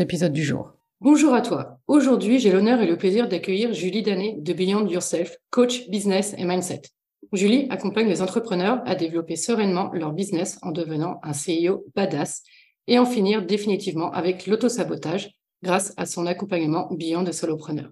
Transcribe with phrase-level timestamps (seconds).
[0.00, 0.72] épisode du jour.
[1.00, 1.78] Bonjour à toi.
[1.88, 6.44] Aujourd'hui, j'ai l'honneur et le plaisir d'accueillir Julie Danet de Beyond Yourself, coach business et
[6.44, 6.82] mindset.
[7.32, 12.42] Julie accompagne les entrepreneurs à développer sereinement leur business en devenant un CEO badass
[12.86, 15.30] et en finir définitivement avec l'autosabotage
[15.62, 17.90] grâce à son accompagnement Beyond de Solopreneur.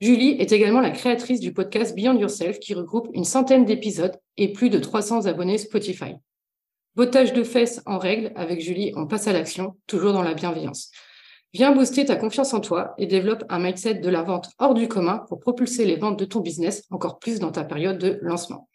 [0.00, 4.52] Julie est également la créatrice du podcast Beyond Yourself qui regroupe une centaine d'épisodes et
[4.52, 6.14] plus de 300 abonnés Spotify.
[6.96, 10.90] Botage de fesses en règle, avec Julie, on passe à l'action, toujours dans la bienveillance.
[11.54, 14.88] Viens booster ta confiance en toi et développe un mindset de la vente hors du
[14.88, 18.70] commun pour propulser les ventes de ton business encore plus dans ta période de lancement.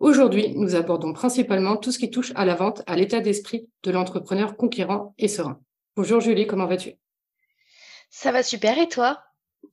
[0.00, 3.92] Aujourd'hui, nous abordons principalement tout ce qui touche à la vente, à l'état d'esprit de
[3.92, 5.60] l'entrepreneur conquérant et serein.
[5.94, 6.94] Bonjour Julie, comment vas-tu?
[8.10, 9.22] Ça va super et toi?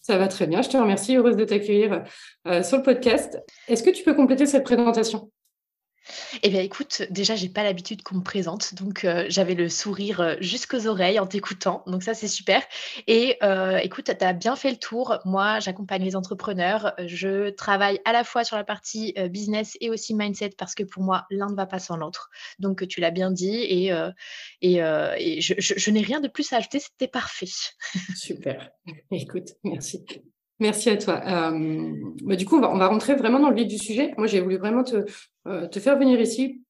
[0.02, 2.04] Ça va très bien, je te remercie, heureuse de t'accueillir
[2.46, 3.40] euh, sur le podcast.
[3.68, 5.32] Est-ce que tu peux compléter cette présentation?
[6.44, 10.22] Eh bien, écoute, déjà, j'ai pas l'habitude qu'on me présente, donc euh, j'avais le sourire
[10.22, 12.62] euh, jusqu'aux oreilles en t'écoutant, donc ça, c'est super.
[13.08, 15.18] Et euh, écoute, tu as bien fait le tour.
[15.26, 16.94] Moi, j'accompagne les entrepreneurs.
[17.06, 21.04] Je travaille à la fois sur la partie business et aussi mindset parce que pour
[21.04, 22.30] moi, l'un ne va pas sans l'autre.
[22.60, 23.92] Donc, tu l'as bien dit et,
[24.62, 27.48] et, je, je n'ai rien de plus à ajouter, c'était parfait.
[28.16, 28.70] super.
[29.12, 30.06] Écoute, merci.
[30.60, 31.22] Merci à toi.
[31.26, 34.14] Euh, bah, du coup, on va, rentrer vraiment dans le vif du sujet.
[34.18, 35.06] Moi, j'ai voulu vraiment te,
[35.48, 36.64] euh, te faire venir ici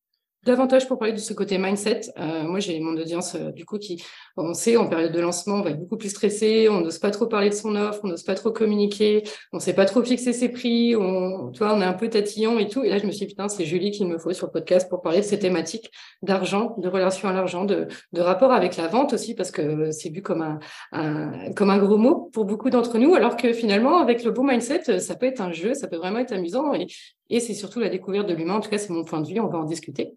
[0.48, 2.02] davantage pour parler de ce côté mindset.
[2.17, 4.03] Euh, moi, j'ai mon audience euh, du coup qui,
[4.36, 7.12] on sait, en période de lancement, on va être beaucoup plus stressé, on n'ose pas
[7.12, 10.34] trop parler de son offre, on n'ose pas trop communiquer, on sait pas trop fixer
[10.34, 12.84] ses prix, on, tu vois, on est un peu tatillon et tout.
[12.84, 14.90] Et là, je me suis dit, putain, c'est Julie qu'il me faut sur le podcast
[14.90, 15.91] pour parler de ces thématiques
[16.24, 20.09] d'argent, de relation à l'argent, de, de rapport avec la vente aussi, parce que c'est
[20.09, 20.59] vu comme un,
[20.94, 24.44] un, comme un gros mot pour beaucoup d'entre nous, alors que finalement, avec le bon
[24.44, 26.88] mindset, ça peut être un jeu, ça peut vraiment être amusant et,
[27.29, 28.56] et c'est surtout la découverte de l'humain.
[28.56, 30.16] En tout cas, c'est mon point de vue, on va en discuter.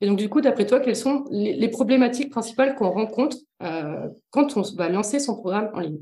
[0.00, 4.56] Et donc, du coup, d'après toi, quelles sont les, problématiques principales qu'on rencontre euh, quand
[4.56, 6.00] on va lancer son programme en ligne?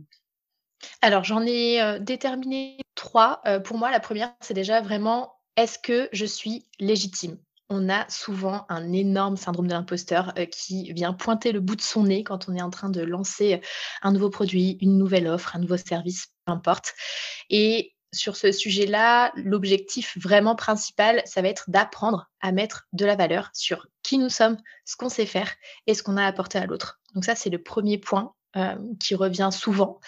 [1.00, 3.40] Alors, j'en ai euh, déterminé trois.
[3.46, 7.38] Euh, pour moi, la première, c'est déjà vraiment est-ce que je suis légitime?
[7.70, 12.04] On a souvent un énorme syndrome de l'imposteur qui vient pointer le bout de son
[12.04, 13.62] nez quand on est en train de lancer
[14.02, 16.92] un nouveau produit, une nouvelle offre, un nouveau service, peu importe.
[17.48, 23.16] Et sur ce sujet-là, l'objectif vraiment principal, ça va être d'apprendre à mettre de la
[23.16, 25.52] valeur sur qui nous sommes, ce qu'on sait faire
[25.86, 27.00] et ce qu'on a apporté à l'autre.
[27.14, 30.00] Donc ça, c'est le premier point euh, qui revient souvent.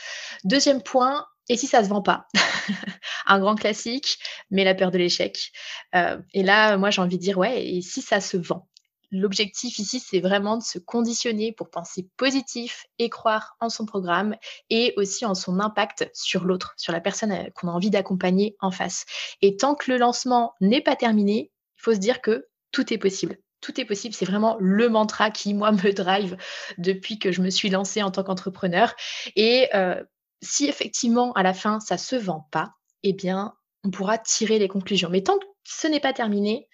[0.45, 2.27] Deuxième point, et si ça se vend pas?
[3.27, 4.19] Un grand classique,
[4.51, 5.53] mais la peur de l'échec.
[5.95, 8.69] Euh, et là, moi, j'ai envie de dire, ouais, et si ça se vend?
[9.11, 14.37] L'objectif ici, c'est vraiment de se conditionner pour penser positif et croire en son programme
[14.69, 18.57] et aussi en son impact sur l'autre, sur la personne euh, qu'on a envie d'accompagner
[18.61, 19.05] en face.
[19.43, 22.99] Et tant que le lancement n'est pas terminé, il faut se dire que tout est
[22.99, 23.39] possible.
[23.61, 26.37] Tout est possible, c'est vraiment le mantra qui, moi, me drive
[26.79, 28.95] depuis que je me suis lancée en tant qu'entrepreneur.
[29.37, 30.03] Et euh,
[30.43, 34.59] si effectivement, à la fin, ça ne se vend pas, eh bien, on pourra tirer
[34.59, 35.11] les conclusions.
[35.11, 36.69] Mais tant que ce n'est pas terminé,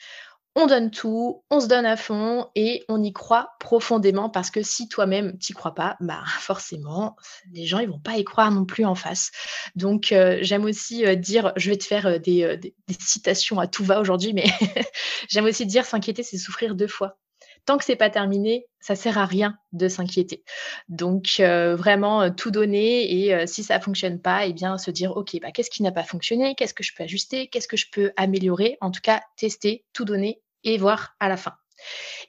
[0.55, 4.63] on donne tout, on se donne à fond et on y croit profondément parce que
[4.63, 7.17] si toi-même t'y crois pas, bah forcément
[7.53, 9.31] les gens ils vont pas y croire non plus en face.
[9.77, 13.67] Donc euh, j'aime aussi euh, dire, je vais te faire euh, des, des, citations à
[13.67, 14.45] tout va aujourd'hui, mais
[15.29, 17.19] j'aime aussi dire s'inquiéter c'est souffrir deux fois.
[17.65, 20.43] Tant que c'est pas terminé, ça sert à rien de s'inquiéter.
[20.89, 25.53] Donc vraiment tout donner et si ça fonctionne pas, eh bien se dire ok bah
[25.53, 28.79] qu'est-ce qui n'a pas fonctionné, qu'est-ce que je peux ajuster, qu'est-ce que je peux améliorer?
[28.81, 31.55] En tout cas tester, tout donner et voir à la fin.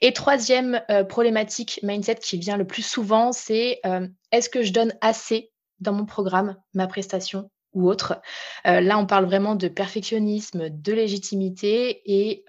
[0.00, 4.72] Et troisième euh, problématique mindset qui vient le plus souvent, c'est euh, est-ce que je
[4.72, 8.20] donne assez dans mon programme, ma prestation ou autre?
[8.66, 12.44] Euh, Là, on parle vraiment de perfectionnisme, de légitimité et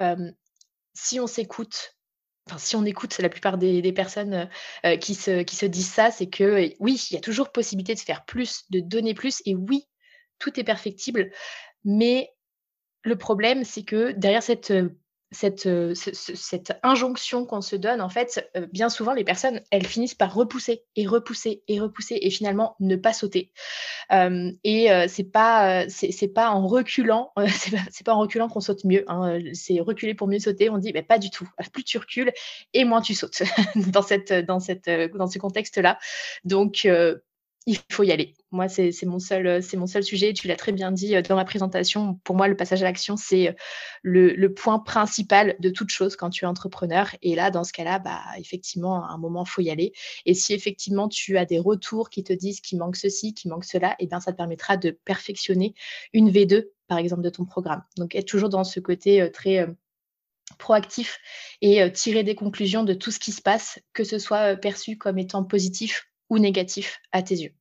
[0.93, 1.94] si on s'écoute,
[2.57, 4.50] si on écoute la plupart des, personnes
[5.01, 8.00] qui, se, qui se disent ça, c'est que oui, il y a toujours possibilité de
[8.00, 9.88] faire plus, de donner plus et oui,
[10.38, 11.31] tout est perfectible,
[11.83, 12.30] mais
[13.03, 14.74] le problème, c'est que derrière cette
[15.35, 20.33] cette, cette injonction qu'on se donne, en fait, bien souvent, les personnes, elles finissent par
[20.33, 23.51] repousser et repousser et repousser et finalement ne pas sauter.
[24.11, 25.85] et c'est pas,
[26.33, 27.31] pas en reculant,
[27.91, 29.03] c'est pas, en reculant qu'on saute mieux.
[29.07, 30.69] Hein, c'est reculer pour mieux sauter.
[30.69, 31.47] On dit, mais pas du tout.
[31.73, 32.31] Plus tu recules
[32.73, 33.43] et moins tu sautes
[33.75, 35.99] dans cette, dans cette, dans ce contexte-là.
[36.43, 36.88] Donc
[37.67, 38.35] il faut y aller.
[38.51, 40.33] Moi, c'est mon, seul, euh, mon seul sujet.
[40.33, 42.19] Tu l'as très bien dit euh, dans ma présentation.
[42.23, 43.53] Pour moi, le passage à l'action, c'est euh,
[44.03, 47.09] le, point principal de toute chose quand tu es entrepreneur.
[47.23, 49.94] Et là, dans ce cas-là, bah, effectivement, à un moment, il faut y aller.
[50.25, 53.65] Et si effectivement, tu as des retours qui te disent qu'il manque ceci, qu'il manque
[53.65, 55.73] cela, et eh bien, ça te permettra de perfectionner
[56.13, 57.83] une V2, par exemple, de ton programme.
[57.97, 59.67] Donc, être toujours dans ce côté très
[60.59, 61.17] proactif
[61.62, 65.17] et tirer des conclusions de tout ce qui se passe, que ce soit perçu comme
[65.17, 67.54] étant positif ou négatif à tes yeux?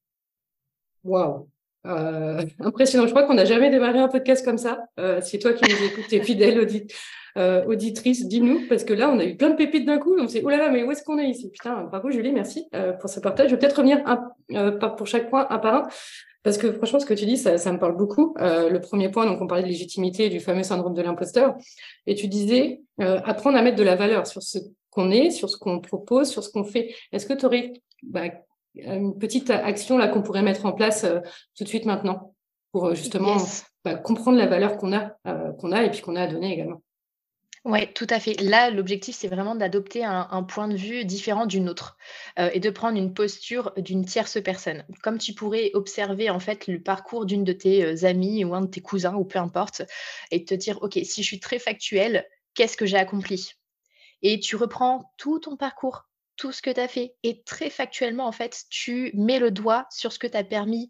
[1.05, 1.49] Waouh
[1.87, 3.07] euh, impressionnant.
[3.07, 4.87] Je crois qu'on n'a jamais démarré un podcast comme ça.
[4.99, 6.67] Euh, c'est toi qui nous écoutes, tes fidèles
[7.37, 10.17] euh, auditrices, dis-nous, parce que là, on a eu plein de pépites d'un coup.
[10.19, 11.51] On s'est, oh là là, mais où est-ce qu'on est ici?
[11.51, 12.69] Putain, bravo Julie, merci
[13.01, 13.51] pour ce partage.
[13.51, 15.89] Je vais peut-être revenir un, pour chaque point un par un,
[16.43, 18.35] parce que franchement, ce que tu dis, ça, me parle beaucoup.
[18.39, 21.57] le premier point, donc on parlait de légitimité, du fameux syndrome de l'imposteur,
[22.07, 24.59] et tu disais apprendre à mettre de la valeur sur ce
[24.91, 26.95] qu'on est, sur ce qu'on propose, sur ce qu'on fait.
[27.13, 27.73] Est-ce que tu aurais
[28.05, 28.31] bah,
[28.75, 31.21] une petite action là qu'on pourrait mettre en place euh,
[31.57, 32.35] tout de suite maintenant
[32.73, 33.37] pour euh, justement
[33.85, 36.53] bah, comprendre la valeur qu'on a, euh, qu'on a et puis qu'on a à donner
[36.53, 36.83] également.
[37.67, 38.39] Oui, tout à fait.
[38.43, 41.97] Là, l'objectif, c'est vraiment d'adopter un, point de vue différent d'une autre
[42.37, 44.85] et de prendre une posture d'une tierce personne.
[45.03, 48.67] Comme tu pourrais observer en fait le parcours d'une de tes amies ou un de
[48.67, 49.81] tes cousins ou peu importe,
[50.31, 53.53] et te dire, OK, si je suis très factuelle, qu'est-ce que j'ai accompli?
[54.21, 56.05] Et tu reprends tout ton parcours,
[56.37, 57.15] tout ce que tu as fait.
[57.23, 60.89] Et très factuellement, en fait, tu mets le doigt sur ce que tu as permis,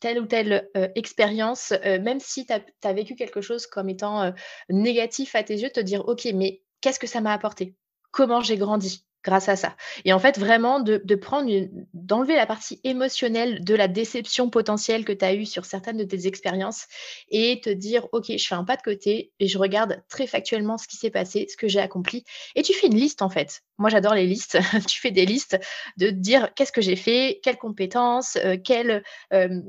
[0.00, 4.32] telle ou telle expérience, même si tu as, vécu quelque chose comme étant
[4.68, 7.74] négatif à tes yeux, te dire, OK, mais qu'est-ce que ça m'a apporté?
[8.10, 9.04] Comment j'ai grandi?
[9.22, 9.76] Grâce à ça.
[10.04, 11.50] Et en fait, vraiment, de, prendre,
[11.94, 16.04] d'enlever la partie émotionnelle de la déception potentielle que tu as eue sur certaines de
[16.04, 16.86] tes expériences
[17.28, 20.78] et te dire, OK, je fais un pas de côté et je regarde très factuellement
[20.78, 22.24] ce qui s'est passé, ce que j'ai accompli.
[22.54, 23.62] Et tu fais une liste, en fait.
[23.78, 24.58] Moi, j'adore les listes.
[24.88, 25.58] tu fais des listes
[25.96, 29.02] de dire qu'est-ce que j'ai fait, quelles compétences, euh, quelle,
[29.32, 29.60] euh,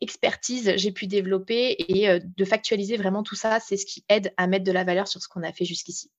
[0.00, 3.60] expertise j'ai pu développer et euh, de factualiser vraiment tout ça.
[3.60, 6.10] C'est ce qui aide à mettre de la valeur sur ce qu'on a fait jusqu'ici.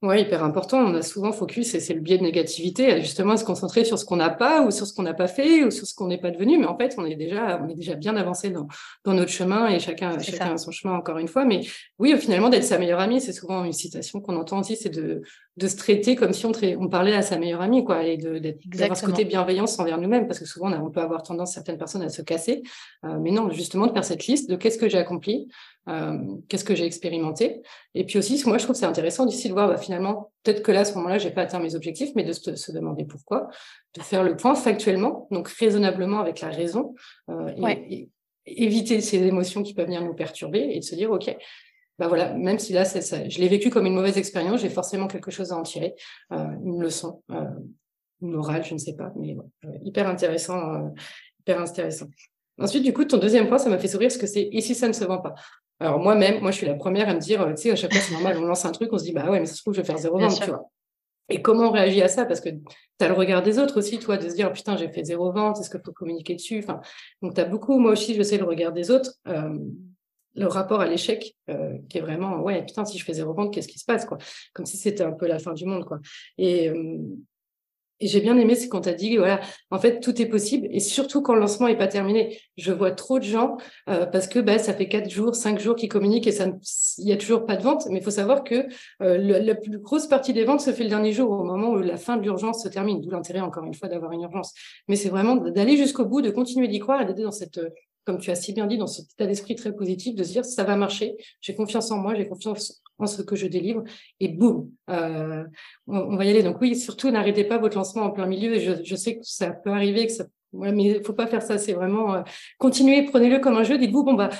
[0.00, 0.78] Oui, hyper important.
[0.78, 3.98] On a souvent focus, et c'est le biais de négativité, justement à se concentrer sur
[3.98, 6.06] ce qu'on n'a pas ou sur ce qu'on n'a pas fait ou sur ce qu'on
[6.06, 6.56] n'est pas devenu.
[6.56, 8.68] Mais en fait, on est déjà, on est déjà bien avancé dans,
[9.04, 11.44] dans notre chemin et chacun, chacun a son chemin encore une fois.
[11.44, 11.62] Mais
[11.98, 15.22] oui, finalement, d'être sa meilleure amie, c'est souvent une citation qu'on entend aussi, c'est de,
[15.58, 18.96] de se traiter comme si on, on parlait à sa meilleure amie, quoi, et d'avoir
[18.96, 22.08] ce côté bienveillance envers nous-mêmes, parce que souvent, on, peut avoir tendance, certaines personnes, à
[22.08, 22.62] se casser.
[23.04, 25.48] Euh, mais non, justement, de faire cette liste de qu'est-ce que j'ai accompli,
[25.88, 26.16] euh,
[26.48, 27.62] qu'est-ce que j'ai expérimenté.
[27.94, 30.62] Et puis aussi, moi, je trouve que c'est intéressant d'ici de voir, bah, finalement, peut-être
[30.62, 33.48] que là, à ce moment-là, j'ai pas atteint mes objectifs, mais de se, demander pourquoi,
[33.96, 36.94] de faire le point factuellement, donc raisonnablement avec la raison,
[37.30, 37.50] euh,
[37.90, 38.08] et,
[38.50, 41.36] éviter ces émotions qui peuvent venir nous perturber et de se dire, OK,
[41.98, 45.06] bah voilà, même si là, ça, je l'ai vécu comme une mauvaise expérience, j'ai forcément
[45.06, 45.94] quelque chose à en tirer,
[46.32, 47.44] euh, une leçon, euh,
[48.22, 49.36] une morale, je ne sais pas, mais
[49.82, 50.92] hyper intéressant,
[51.40, 52.06] hyper intéressant.
[52.60, 54.74] Ensuite, du coup, ton deuxième point, ça m'a fait sourire, ce que c'est et si
[54.74, 55.34] ça ne se vend pas
[55.80, 58.02] alors moi-même, moi je suis la première à me dire, tu sais, à chaque fois
[58.02, 59.74] c'est normal, on lance un truc, on se dit, bah ouais, mais ça se trouve,
[59.74, 60.68] je vais faire zéro vente, tu vois.
[61.28, 62.24] Et comment on réagit à ça?
[62.24, 62.58] Parce que tu
[63.00, 65.60] as le regard des autres aussi, toi, de se dire, putain, j'ai fait zéro vente,
[65.60, 66.58] est-ce qu'il faut communiquer dessus?
[66.58, 66.80] Enfin,
[67.22, 69.56] Donc tu as beaucoup, moi aussi, je sais le regard des autres, euh,
[70.38, 73.52] le rapport à l'échec, euh, qui est vraiment, ouais, putain, si je fais zéro vente,
[73.52, 74.18] qu'est-ce qui se passe quoi?
[74.52, 75.84] Comme si c'était un peu la fin du monde.
[75.84, 75.98] quoi.
[76.38, 76.98] Et, euh,
[78.00, 79.40] et j'ai bien aimé, c'est quand tu as dit, voilà,
[79.72, 80.68] en fait, tout est possible.
[80.70, 82.38] Et surtout quand le lancement n'est pas terminé.
[82.56, 83.56] Je vois trop de gens,
[83.88, 86.46] euh, parce que bah, ça fait quatre jours, cinq jours qu'ils communiquent et ça,
[86.98, 87.86] il n'y a toujours pas de vente.
[87.90, 88.66] Mais il faut savoir que
[89.02, 91.78] euh, la plus grosse partie des ventes se fait le dernier jour, au moment où
[91.78, 93.00] la fin de l'urgence se termine.
[93.00, 94.54] D'où l'intérêt, encore une fois, d'avoir une urgence.
[94.86, 97.60] Mais c'est vraiment d'aller jusqu'au bout, de continuer d'y croire et d'être dans cette
[98.08, 100.42] comme tu as si bien dit, dans cet état d'esprit très positif, de se dire
[100.42, 103.84] ça va marcher, j'ai confiance en moi, j'ai confiance en ce que je délivre,
[104.18, 105.44] et boum, euh,
[105.86, 106.42] on, va y aller.
[106.42, 108.54] Donc oui, surtout n'arrêtez pas votre lancement en plein milieu.
[108.54, 110.24] Et je, sais que ça peut arriver, que ça,
[110.54, 111.58] mais il faut pas faire ça.
[111.58, 112.22] C'est vraiment euh,
[112.56, 113.76] continuez, prenez-le comme un jeu.
[113.76, 114.30] Dites-vous bon bah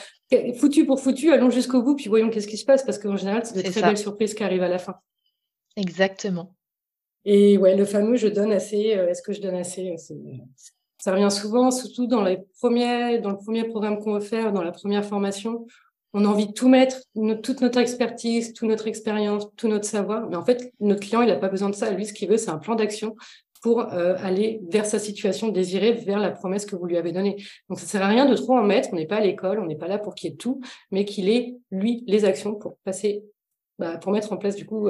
[0.58, 3.44] foutu pour foutu, allons jusqu'au bout, puis voyons qu'est-ce qui se passe, parce qu'en général
[3.44, 4.94] c'est de très belles surprises qui arrivent à la fin.
[5.76, 6.54] Exactement.
[7.26, 8.96] Et ouais, le fameux je donne assez.
[8.96, 9.94] Euh, est-ce que je donne assez
[10.99, 14.73] ça revient souvent, surtout dans, les premiers, dans le premier programme qu'on faire, dans la
[14.73, 15.67] première formation.
[16.12, 16.97] On a envie de tout mettre,
[17.43, 20.28] toute notre expertise, toute notre expérience, tout notre savoir.
[20.28, 21.90] Mais en fait, notre client, il n'a pas besoin de ça.
[21.90, 23.14] Lui, ce qu'il veut, c'est un plan d'action
[23.62, 27.37] pour euh, aller vers sa situation désirée, vers la promesse que vous lui avez donnée.
[27.69, 28.88] Donc, ça sert à rien de trop en mettre.
[28.93, 31.05] On n'est pas à l'école, on n'est pas là pour qu'il y ait tout, mais
[31.05, 33.23] qu'il ait, lui, les actions pour passer
[33.78, 34.88] bah, pour mettre en place du coup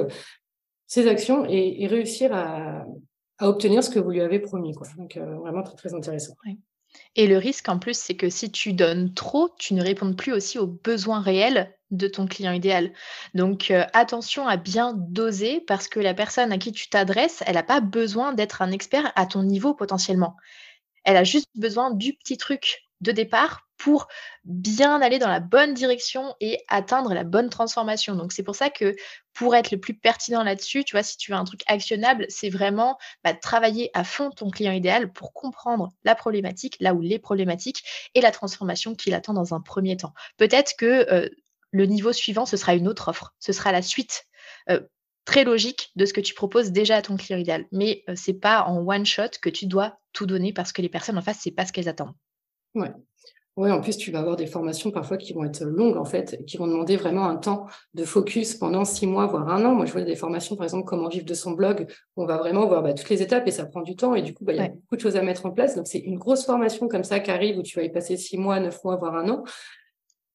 [0.89, 2.83] ces actions et, réussir à,
[3.47, 4.75] obtenir ce que vous lui avez promis.
[4.97, 6.33] Donc vraiment très très intéressant.
[7.15, 10.33] Et le risque en plus, c'est que si tu donnes trop, tu ne réponds plus
[10.33, 12.93] aussi aux besoins réels de ton client idéal.
[13.33, 17.63] Donc attention à bien doser parce que la personne à qui tu t'adresses, elle n'a
[17.63, 20.35] pas besoin d'être un expert à ton niveau potentiellement.
[21.03, 24.07] Elle a juste besoin du petit truc de départ pour
[24.43, 28.15] bien aller dans la bonne direction et atteindre la bonne transformation.
[28.15, 28.95] Donc c'est pour ça que
[29.33, 32.49] pour être le plus pertinent là-dessus, tu vois, si tu veux un truc actionnable, c'est
[32.49, 37.19] vraiment bah, travailler à fond ton client idéal pour comprendre la problématique, là où les
[37.19, 37.83] problématiques
[38.15, 40.13] et la transformation qu'il attend dans un premier temps.
[40.37, 41.29] Peut-être que euh,
[41.71, 44.25] le niveau suivant, ce sera une autre offre, ce sera la suite.
[44.69, 44.81] Euh,
[45.25, 47.65] très logique de ce que tu proposes déjà à ton client idéal.
[47.71, 50.81] Mais ce euh, c'est pas en one shot que tu dois tout donner parce que
[50.81, 52.15] les personnes en face, c'est pas ce qu'elles attendent.
[52.75, 52.91] Ouais.
[53.59, 56.45] Oui, en plus, tu vas avoir des formations parfois qui vont être longues, en fait,
[56.45, 59.75] qui vont demander vraiment un temps de focus pendant six mois, voire un an.
[59.75, 61.85] Moi, je vois des formations, par exemple, comment vivre de son blog,
[62.15, 64.15] où on va vraiment voir bah, toutes les étapes et ça prend du temps.
[64.15, 65.75] Et du coup, bah, il y a beaucoup de choses à mettre en place.
[65.75, 68.37] Donc, c'est une grosse formation comme ça qui arrive où tu vas y passer six
[68.37, 69.43] mois, neuf mois, voire un an.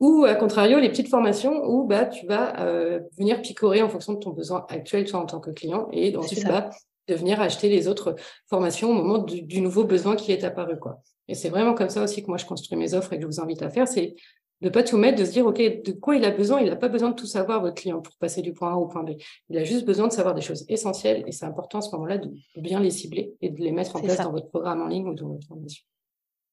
[0.01, 4.13] Ou, à contrario, les petites formations où bah, tu vas euh, venir picorer en fonction
[4.13, 5.89] de ton besoin actuel, toi, en tant que client.
[5.93, 6.69] Et ensuite, bah,
[7.09, 8.15] de venir acheter les autres
[8.49, 10.79] formations au moment du, du nouveau besoin qui est apparu.
[10.79, 11.01] quoi.
[11.29, 13.27] Et c'est vraiment comme ça aussi que moi je construis mes offres et que je
[13.27, 14.15] vous invite à faire, c'est
[14.61, 16.61] de pas tout mettre, de se dire, OK, de quoi il a besoin?
[16.61, 18.87] Il n'a pas besoin de tout savoir, votre client, pour passer du point A au
[18.87, 19.11] point B.
[19.51, 22.19] Il a juste besoin de savoir des choses essentielles et c'est important à ce moment-là
[22.19, 25.07] de bien les cibler et de les mettre en place dans votre programme en ligne
[25.07, 25.85] ou dans votre formation.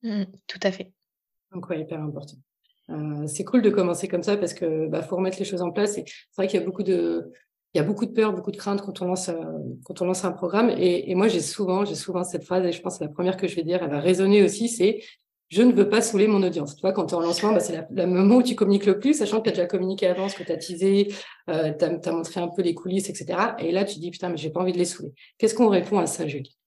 [0.04, 0.92] Mmh, tout à fait.
[1.54, 2.38] Donc, ouais, hyper important.
[2.90, 5.72] Euh, c'est cool de commencer comme ça parce que bah, faut remettre les choses en
[5.72, 5.98] place.
[5.98, 7.32] Et c'est vrai qu'il y a beaucoup de,
[7.74, 9.36] il y a beaucoup de peur, beaucoup de crainte quand on lance, euh,
[9.86, 10.70] quand on lance un programme.
[10.78, 13.48] Et, moi, j'ai souvent, j'ai souvent cette phrase, et je pense que la première que
[13.48, 15.02] je vais dire, elle va résonner aussi, c'est
[15.48, 16.76] je ne veux pas saouler mon audience.
[16.76, 19.00] Tu vois, quand tu es en lancement, bah, c'est le moment où tu communiques le
[19.00, 21.14] plus, sachant que tu as déjà communiqué avant, ce que tu as teasé,
[21.50, 23.38] euh, tu as, montré un peu les coulisses, etc.
[23.60, 25.14] Et là, tu dis, putain, mais j'ai pas envie de les saouler.
[25.38, 26.58] Qu'est-ce qu'on répond à ça, Julie?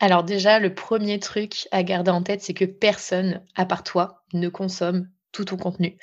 [0.00, 4.22] Alors déjà, le premier truc à garder en tête, c'est que personne, à part toi,
[4.32, 5.98] ne consomme tout ton contenu.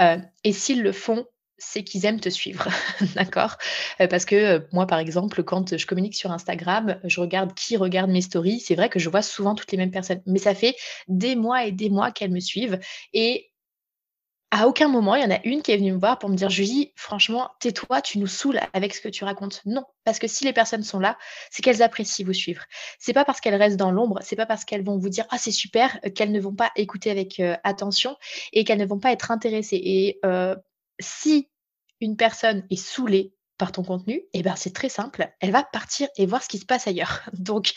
[0.00, 1.26] Euh, et s'ils le font,
[1.58, 2.68] c'est qu'ils aiment te suivre,
[3.14, 3.56] d'accord?
[4.00, 7.76] Euh, Parce que euh, moi, par exemple, quand je communique sur Instagram, je regarde qui
[7.76, 8.60] regarde mes stories.
[8.60, 10.76] C'est vrai que je vois souvent toutes les mêmes personnes, mais ça fait
[11.08, 12.78] des mois et des mois qu'elles me suivent.
[13.12, 13.50] Et
[14.52, 16.36] à aucun moment, il y en a une qui est venue me voir pour me
[16.36, 19.62] dire Julie, franchement, tais-toi, tu nous saoules avec ce que tu racontes.
[19.66, 21.18] Non, parce que si les personnes sont là,
[21.50, 22.62] c'est qu'elles apprécient vous suivre.
[22.98, 25.38] C'est pas parce qu'elles restent dans l'ombre, c'est pas parce qu'elles vont vous dire ah
[25.38, 28.16] c'est super euh, qu'elles ne vont pas écouter avec attention
[28.52, 30.18] et qu'elles ne vont pas être intéressées.
[31.00, 31.48] Si
[32.00, 36.08] une personne est saoulée par ton contenu, eh ben c'est très simple, elle va partir
[36.16, 37.22] et voir ce qui se passe ailleurs.
[37.32, 37.72] Donc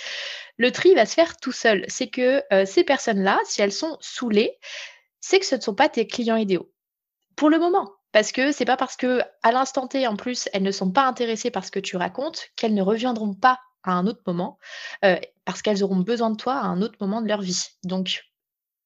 [0.58, 1.86] le tri va se faire tout seul.
[1.88, 4.58] C'est que euh, ces personnes-là, si elles sont saoulées,
[5.22, 6.72] c'est que ce ne sont pas tes clients idéaux.
[7.36, 10.64] Pour le moment, parce que c'est pas parce que à l'instant T en plus elles
[10.64, 14.08] ne sont pas intéressées par ce que tu racontes qu'elles ne reviendront pas à un
[14.08, 14.58] autre moment
[15.06, 17.68] euh, parce qu'elles auront besoin de toi à un autre moment de leur vie.
[17.84, 18.24] Donc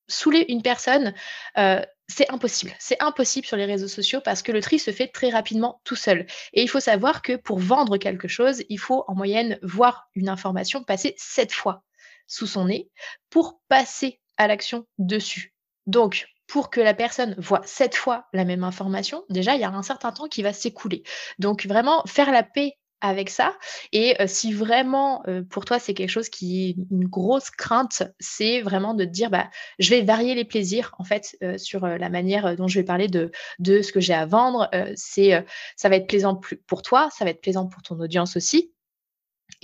[0.07, 1.13] saouler une personne,
[1.57, 1.81] euh,
[2.13, 2.73] c'est impossible.
[2.79, 5.95] C'est impossible sur les réseaux sociaux parce que le tri se fait très rapidement tout
[5.95, 6.27] seul.
[6.53, 10.29] Et il faut savoir que pour vendre quelque chose, il faut en moyenne voir une
[10.29, 11.83] information passer sept fois
[12.27, 12.89] sous son nez
[13.29, 15.55] pour passer à l'action dessus.
[15.87, 19.71] Donc, pour que la personne voit sept fois la même information, déjà, il y a
[19.71, 21.03] un certain temps qui va s'écouler.
[21.39, 23.55] Donc, vraiment, faire la paix avec ça.
[23.91, 28.95] Et si vraiment pour toi c'est quelque chose qui est une grosse crainte, c'est vraiment
[28.95, 32.67] de te dire bah je vais varier les plaisirs en fait sur la manière dont
[32.67, 34.69] je vais parler de, de ce que j'ai à vendre.
[34.95, 35.45] c'est
[35.75, 38.72] ça va être plaisant pour toi, ça va être plaisant pour ton audience aussi.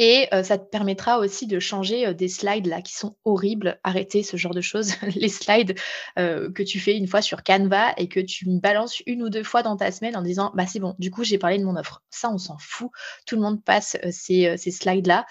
[0.01, 3.82] Et ça te permettra aussi de changer des slides là qui sont horribles.
[3.84, 4.94] Arrêtez ce genre de choses.
[5.15, 5.77] Les slides
[6.15, 9.44] que tu fais une fois sur Canva et que tu me balances une ou deux
[9.44, 11.75] fois dans ta semaine en disant bah c'est bon, du coup j'ai parlé de mon
[11.75, 12.01] offre.
[12.10, 12.89] Ça on s'en fout.
[13.27, 15.25] Tout le monde passe ces, ces slides là.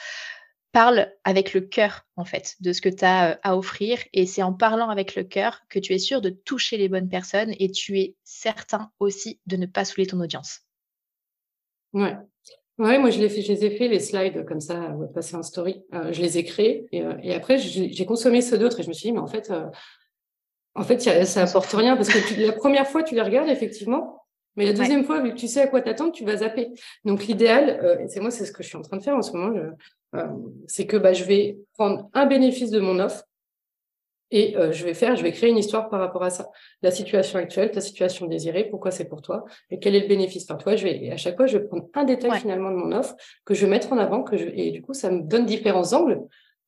[0.73, 4.43] Parle avec le cœur en fait de ce que tu as à offrir et c'est
[4.43, 7.71] en parlant avec le cœur que tu es sûr de toucher les bonnes personnes et
[7.71, 10.61] tu es certain aussi de ne pas saouler ton audience.
[11.95, 12.15] Ouais,
[12.79, 15.35] oui, moi je, les fait, je les ai fait, les slides comme ça, euh, passer
[15.35, 15.83] en story.
[15.95, 18.89] Euh, je les ai créés et, euh, et après j'ai consommé ceux d'autres et je
[18.89, 19.53] me suis dit, mais en fait,
[20.75, 24.23] en fait ça apporte rien parce que la première fois tu les regardes effectivement,
[24.57, 26.69] mais la deuxième fois, vu que tu sais à quoi t'attendre, tu vas zapper.
[27.05, 29.23] Donc l'idéal, et c'est moi c'est ce que je suis en train de faire en
[29.23, 29.57] ce moment,
[30.67, 33.28] c'est que bah, je vais prendre un bénéfice de mon offre
[34.31, 36.49] et euh, je vais faire, je vais créer une histoire par rapport à ça.
[36.83, 40.45] La situation actuelle, ta situation désirée, pourquoi c'est pour toi, et quel est le bénéfice
[40.45, 40.77] par toi?
[40.77, 43.15] Je vais, et à chaque fois, je vais prendre un détail finalement de mon offre
[43.45, 45.93] que je vais mettre en avant, que je, et du coup, ça me donne différents
[45.93, 46.21] angles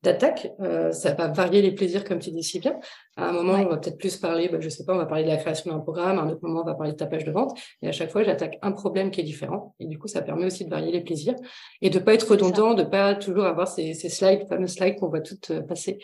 [0.03, 0.51] d'attaque.
[0.61, 2.79] Euh, ça va varier les plaisirs, comme tu dis si bien.
[3.17, 5.23] À un moment, on va peut-être plus parler, bah, je sais pas, on va parler
[5.23, 6.17] de la création d'un programme.
[6.17, 7.57] À un autre moment, on va parler de ta page de vente.
[7.81, 9.75] Et à chaque fois, j'attaque un problème qui est différent.
[9.79, 11.35] Et du coup, ça permet aussi de varier les plaisirs
[11.81, 15.09] et de pas être redondant, de pas toujours avoir ces, ces slides, fameux slides qu'on
[15.09, 15.99] voit toutes euh, passer.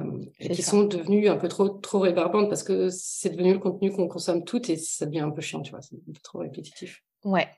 [0.00, 3.92] Euh, qui sont devenus un peu trop trop rébarbantes parce que c'est devenu le contenu
[3.92, 6.38] qu'on consomme toutes et ça devient un peu chiant, tu vois, c'est un peu trop
[6.38, 7.02] répétitif.
[7.24, 7.48] Ouais,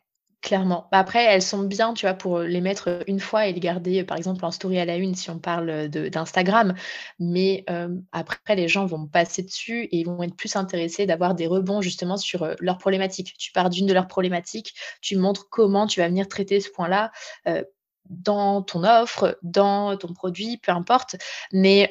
[0.44, 0.88] Clairement.
[0.92, 4.04] Bah, après, elles sont bien, tu vois, pour les mettre une fois et les garder,
[4.04, 6.74] par exemple, en story à la une si on parle d'Instagram.
[7.18, 7.64] Mais
[8.12, 11.80] après, les gens vont passer dessus et ils vont être plus intéressés d'avoir des rebonds
[11.80, 13.32] justement sur leurs problématiques.
[13.38, 17.10] Tu pars d'une de leurs problématiques, tu montres comment tu vas venir traiter ce point-là
[18.06, 21.16] dans ton offre, dans ton produit, peu importe.
[21.52, 21.90] Mais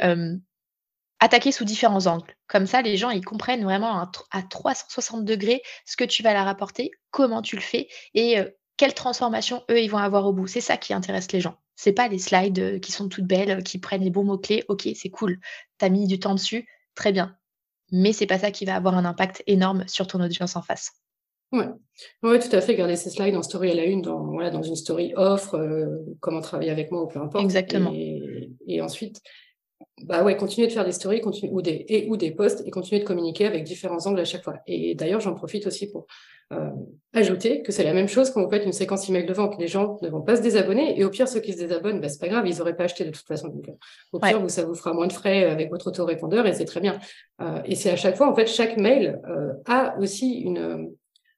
[1.20, 2.36] attaquer sous différents angles.
[2.48, 6.48] Comme ça, les gens, ils comprennent vraiment à 360 degrés ce que tu vas leur
[6.48, 8.38] apporter, comment tu le fais et
[8.76, 10.48] quelle transformation eux, ils vont avoir au bout.
[10.48, 11.56] C'est ça qui intéresse les gens.
[11.76, 14.66] C'est pas les slides qui sont toutes belles, qui prennent les bons mots-clés.
[14.68, 15.40] Ok, c'est cool.
[15.80, 16.68] Tu as mis du temps dessus.
[16.96, 17.38] Très bien.
[17.92, 20.92] Mais c'est pas ça qui va avoir un impact énorme sur ton audience en face.
[21.54, 21.68] Ouais.
[22.24, 22.76] ouais, tout à fait.
[22.76, 25.58] Garder ces slides en story à la une, dans, voilà, dans une story offre,
[26.20, 27.44] comment travailler avec moi ou peu importe.
[27.44, 27.92] Exactement.
[27.94, 29.22] Et, et ensuite,
[30.02, 32.72] bah ouais, continuer de faire des stories continuer, ou, des, et, ou des posts et
[32.72, 34.56] continuer de communiquer avec différents angles à chaque fois.
[34.68, 36.08] Et d'ailleurs, j'en profite aussi pour
[36.52, 36.70] euh,
[37.14, 39.56] ajouter que c'est la même chose quand vous faites une séquence email de vente.
[39.60, 42.10] Les gens ne vont pas se désabonner et au pire, ceux qui se désabonnent, bah,
[42.10, 43.50] c'est pas grave, ils n'auraient pas acheté de toute façon.
[43.50, 43.74] Donc, euh,
[44.12, 46.82] au pire, vous, ça vous fera moins de frais avec votre autorépondeur et c'est très
[46.82, 47.00] bien.
[47.42, 50.92] Euh, et c'est à chaque fois, en fait, chaque mail euh, a aussi une,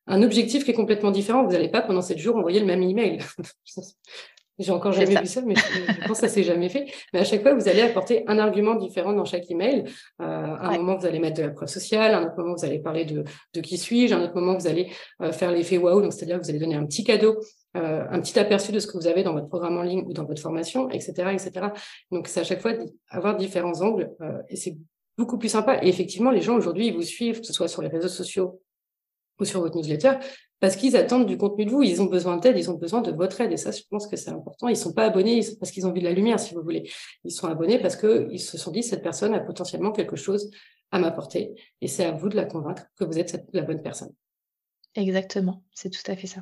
[0.08, 1.44] un objectif qui est complètement différent.
[1.44, 3.20] Vous n'allez pas pendant sept jours envoyer le même email.
[4.58, 6.86] J'ai encore jamais vu ça, mais je, pense que ça s'est jamais fait.
[7.12, 9.84] Mais à chaque fois, vous allez apporter un argument différent dans chaque email.
[10.22, 12.14] Euh, à un moment, vous allez mettre de la preuve sociale.
[12.14, 14.14] À un autre moment, vous allez parler de, de qui suis-je.
[14.14, 16.02] À un autre moment, vous allez euh, faire l'effet waouh.
[16.02, 17.38] Donc, c'est-à-dire que vous allez donner un petit cadeau,
[17.76, 20.14] euh, un petit aperçu de ce que vous avez dans votre programme en ligne ou
[20.14, 21.68] dans votre formation, etc., etc.
[22.12, 22.72] Donc, c'est à chaque fois
[23.10, 24.78] avoir différents angles euh, et c'est
[25.18, 25.80] beaucoup plus sympa.
[25.82, 28.62] Et effectivement, les gens aujourd'hui, ils vous suivent, que ce soit sur les réseaux sociaux
[29.40, 30.14] ou sur votre newsletter,
[30.60, 33.12] parce qu'ils attendent du contenu de vous, ils ont besoin d'aide, ils ont besoin de
[33.12, 33.52] votre aide.
[33.52, 34.68] Et ça, je pense que c'est important.
[34.68, 36.90] Ils sont pas abonnés parce qu'ils ont vu de la lumière, si vous voulez.
[37.24, 40.50] Ils sont abonnés parce qu'ils se sont dit, cette personne a potentiellement quelque chose
[40.92, 41.54] à m'apporter.
[41.82, 44.14] Et c'est à vous de la convaincre que vous êtes la bonne personne.
[44.96, 46.42] Exactement, c'est tout à fait ça.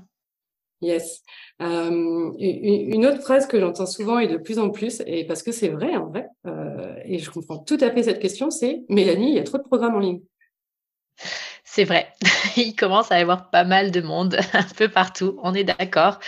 [0.82, 1.24] Yes.
[1.62, 5.52] Euh, une autre phrase que j'entends souvent et de plus en plus, et parce que
[5.52, 9.30] c'est vrai en vrai, euh, et je comprends tout à fait cette question, c'est Mélanie,
[9.30, 10.22] il y a trop de programmes en ligne.
[11.76, 12.14] C'est vrai,
[12.56, 16.20] il commence à y avoir pas mal de monde un peu partout, on est d'accord.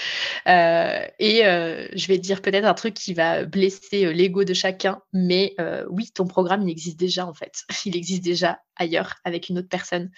[0.48, 4.56] Euh, et euh, je vais dire peut-être un truc qui va blesser euh, l'ego de
[4.56, 5.56] chacun, mais
[5.92, 7.64] oui, ton programme, il existe déjà en fait.
[7.86, 10.10] Il existe déjà ailleurs avec une autre personne,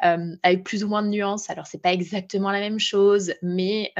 [0.00, 1.48] avec plus ou moins de nuances.
[1.48, 3.94] Alors, c'est pas exactement la même chose, mais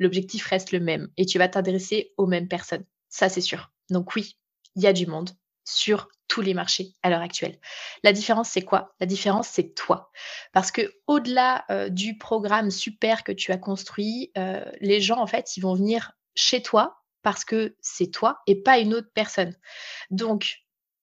[0.00, 2.84] l'objectif reste le même et tu vas t'adresser aux mêmes personnes.
[3.08, 3.70] Ça, c'est sûr.
[3.88, 4.36] Donc oui,
[4.74, 5.30] il y a du monde
[5.68, 7.58] sur tous les marchés à l'heure actuelle.
[8.02, 8.94] La différence, c'est quoi?
[9.00, 10.10] La différence, c'est toi.
[10.52, 15.26] Parce que au-delà euh, du programme super que tu as construit, euh, les gens, en
[15.26, 19.56] fait, ils vont venir chez toi parce que c'est toi et pas une autre personne.
[20.10, 20.58] Donc,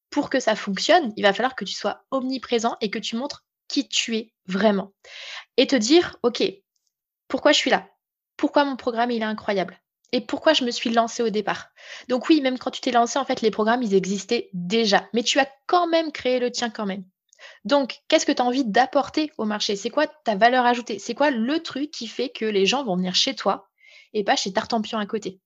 [0.09, 3.45] pour que ça fonctionne, il va falloir que tu sois omniprésent et que tu montres
[3.67, 4.93] qui tu es vraiment.
[5.57, 6.43] Et te dire, OK,
[7.27, 7.89] pourquoi je suis là?
[8.37, 9.81] Pourquoi mon programme, il est incroyable?
[10.15, 11.67] Et pourquoi je me suis lancée au départ.
[12.07, 15.23] Donc oui, même quand tu t'es lancé, en fait, les programmes, ils existaient déjà, mais
[15.23, 17.03] tu as quand même créé le tien quand même.
[17.65, 19.75] Donc, qu'est-ce que tu as envie d'apporter au marché?
[19.75, 20.99] C'est quoi ta valeur ajoutée?
[20.99, 23.67] C'est quoi le truc qui fait que les gens vont venir chez toi
[24.13, 25.41] et pas chez Tartampion à côté?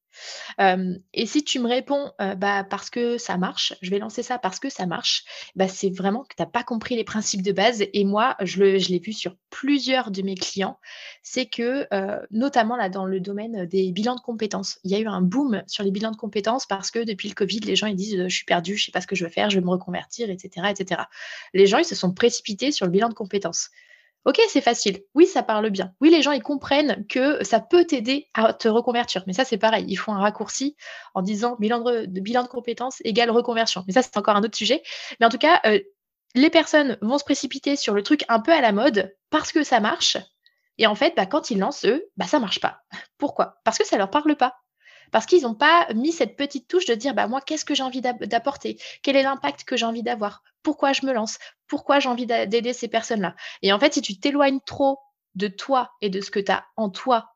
[0.60, 4.60] Et si tu me réponds, bah, parce que ça marche, je vais lancer ça parce
[4.60, 5.24] que ça marche,
[5.56, 7.84] bah, c'est vraiment que tu n'as pas compris les principes de base.
[7.94, 10.80] Et moi, je l'ai vu sur plusieurs de mes clients,
[11.24, 11.88] c'est que,
[12.32, 15.64] notamment là, dans le domaine des bilans de compétences, il y a eu un boom
[15.68, 18.36] sur les bilans de compétences parce que depuis le Covid, les gens ils disent je
[18.36, 20.30] suis perdu, je ne sais pas ce que je veux faire, je vais me reconvertir,
[20.30, 21.02] etc., etc.
[21.54, 23.70] Les gens ils se sont précipités sur le bilan de compétences.
[24.26, 25.00] Ok, c'est facile.
[25.16, 25.94] Oui, ça parle bien.
[26.02, 29.24] Oui, les gens, ils comprennent que ça peut t'aider à te reconvertir.
[29.28, 29.86] Mais ça, c'est pareil.
[29.88, 30.76] Ils font un raccourci
[31.14, 33.84] en disant bilan de, bilan compétences égale reconversion.
[33.88, 34.84] Mais ça, c'est encore un autre sujet.
[35.20, 35.80] Mais en tout cas, euh,
[36.36, 39.64] les personnes vont se précipiter sur le truc un peu à la mode parce que
[39.64, 40.18] ça marche.
[40.78, 42.82] Et en fait, bah, quand ils lancent, eux, bah, ça marche pas.
[43.18, 43.56] Pourquoi?
[43.64, 44.56] Parce que ça leur parle pas
[45.12, 47.84] parce qu'ils n'ont pas mis cette petite touche de dire bah moi qu'est-ce que j'ai
[47.84, 48.78] envie d'apporter?
[49.04, 50.44] Quel est l'impact que j'ai envie d'avoir?
[50.64, 51.38] Pourquoi je me lance?
[51.68, 53.36] Pourquoi j'ai envie d'aider ces personnes-là?
[53.62, 55.00] Et en fait si tu t'éloignes trop
[55.36, 57.36] de toi et de ce que tu as en toi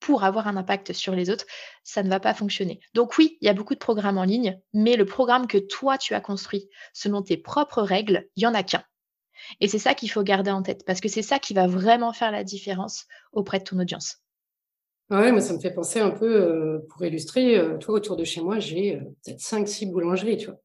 [0.00, 1.46] pour avoir un impact sur les autres,
[1.84, 2.80] ça ne va pas fonctionner.
[2.92, 5.96] Donc oui, il y a beaucoup de programmes en ligne, mais le programme que toi
[5.98, 8.82] tu as construit selon tes propres règles, il y en a qu'un.
[9.60, 12.12] Et c'est ça qu'il faut garder en tête parce que c'est ça qui va vraiment
[12.12, 14.21] faire la différence auprès de ton audience.
[15.10, 18.58] Ouais, moi, ça me fait penser un peu, pour illustrer, toi, autour de chez moi,
[18.58, 20.58] j'ai peut-être 5-6 boulangeries, tu vois.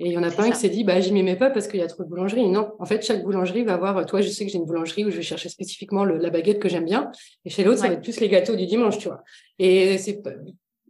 [0.00, 1.68] Et il y en a pas un qui s'est dit, bah, j'y m'aimais pas parce
[1.68, 2.48] qu'il y a trop de boulangeries.
[2.48, 5.10] Non, en fait, chaque boulangerie va avoir, toi, je sais que j'ai une boulangerie où
[5.10, 7.12] je vais chercher spécifiquement la baguette que j'aime bien.
[7.44, 9.22] Et chez l'autre, ça va être plus les gâteaux du dimanche, tu vois.
[9.60, 10.20] Et c'est,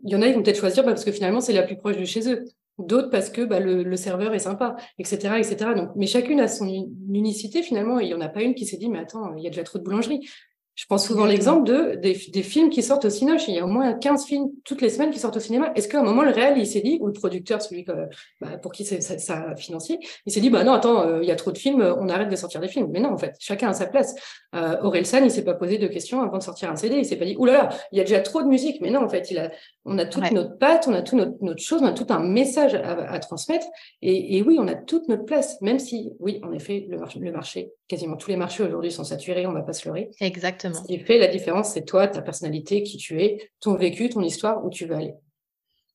[0.05, 1.77] il y en a, ils vont peut-être choisir bah, parce que finalement, c'est la plus
[1.77, 2.45] proche de chez eux.
[2.79, 5.57] D'autres parce que bah, le, serveur est sympa, etc., etc.
[5.77, 6.67] Donc, mais chacune a son
[7.13, 8.01] unicité finalement.
[8.01, 9.51] Et il y en a pas une qui s'est dit, mais attends, il y a
[9.51, 10.27] déjà trop de boulangeries.
[10.75, 13.39] Je pense souvent l'exemple de des, films qui sortent au cinéma.
[13.47, 15.73] Il y a au moins 15 films toutes les semaines qui sortent au cinéma.
[15.77, 17.93] Est-ce qu'à un moment, le réel, il s'est dit, ou le producteur, celui que,
[18.41, 21.31] bah, pour qui c'est ça, financier, il s'est dit, bah non, attends, euh, il y
[21.31, 22.89] a trop de films, on arrête de sortir des films.
[22.91, 24.15] Mais non, en fait, chacun a sa place.
[24.57, 26.97] Euh, Orelsan, il s'est pas posé de questions avant de sortir un CD.
[26.97, 28.81] Il s'est pas dit, oulala, il y a déjà trop de musique.
[28.81, 29.53] Mais non, en fait, il a,
[29.85, 32.21] on a toute notre patte, on a toute notre, notre, chose, on a tout un
[32.21, 33.67] message à, transmettre.
[34.03, 37.33] Et, oui, on a toute notre place, même si, oui, en effet, le, marché, le
[37.33, 40.11] marché quasiment tous les marchés aujourd'hui sont saturés, on va pas se leurrer.
[40.21, 40.64] Exactement.
[40.73, 44.23] Ce qui fait la différence, c'est toi, ta personnalité, qui tu es, ton vécu, ton
[44.23, 45.15] histoire, où tu veux aller.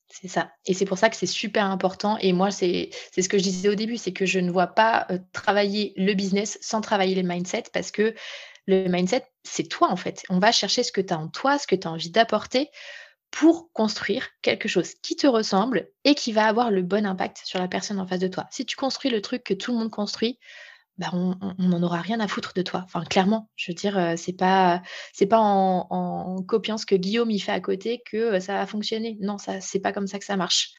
[0.10, 0.51] C'est ça.
[0.65, 2.17] Et c'est pour ça que c'est super important.
[2.17, 5.05] Et moi, c'est ce que je disais au début, c'est que je ne vois pas
[5.12, 8.15] euh, travailler le business sans travailler les mindset parce que
[8.65, 10.23] le mindset, c'est toi en fait.
[10.29, 12.69] On va chercher ce que tu as en toi, ce que tu as envie d'apporter
[13.32, 17.60] pour construire quelque chose qui te ressemble et qui va avoir le bon impact sur
[17.60, 18.47] la personne en face de toi.
[18.49, 20.39] Si tu construis le truc que tout le monde construit,
[21.00, 22.82] bah, on n'en aura rien à foutre de toi.
[22.84, 24.84] Enfin, clairement, je veux dire, euh, c'est pas,
[25.14, 28.66] c'est pas en, copiant ce que Guillaume y fait à côté que euh, ça va
[28.66, 29.18] fonctionner.
[29.22, 30.74] Non, ça, c'est pas comme ça que ça marche.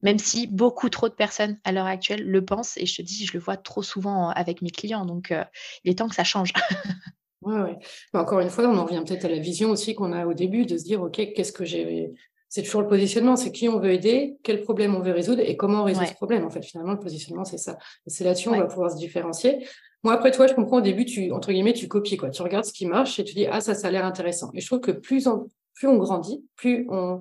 [0.00, 3.26] Même si beaucoup trop de personnes à l'heure actuelle le pensent, et je te dis,
[3.26, 5.44] je le vois trop souvent avec mes clients, donc euh,
[5.84, 6.52] il est temps que ça change.
[7.42, 7.78] Ouais, ouais.
[8.12, 10.34] Mais encore une fois, on en revient peut-être à la vision aussi qu'on a au
[10.34, 12.12] début de se dire, OK, qu'est-ce que j'ai.
[12.48, 15.56] C'est toujours le positionnement, c'est qui on veut aider, quel problème on veut résoudre et
[15.56, 16.44] comment on résout ce problème.
[16.44, 17.76] En fait, finalement, le positionnement, c'est ça.
[18.06, 19.66] Et c'est là-dessus on va pouvoir se différencier.
[20.04, 22.30] Moi, après, toi, je comprends au début, tu, entre guillemets, tu copies, quoi.
[22.30, 24.50] Tu regardes ce qui marche et tu dis, ah, ça, ça a l'air intéressant.
[24.54, 27.20] Et je trouve que plus, en, plus on grandit, plus on,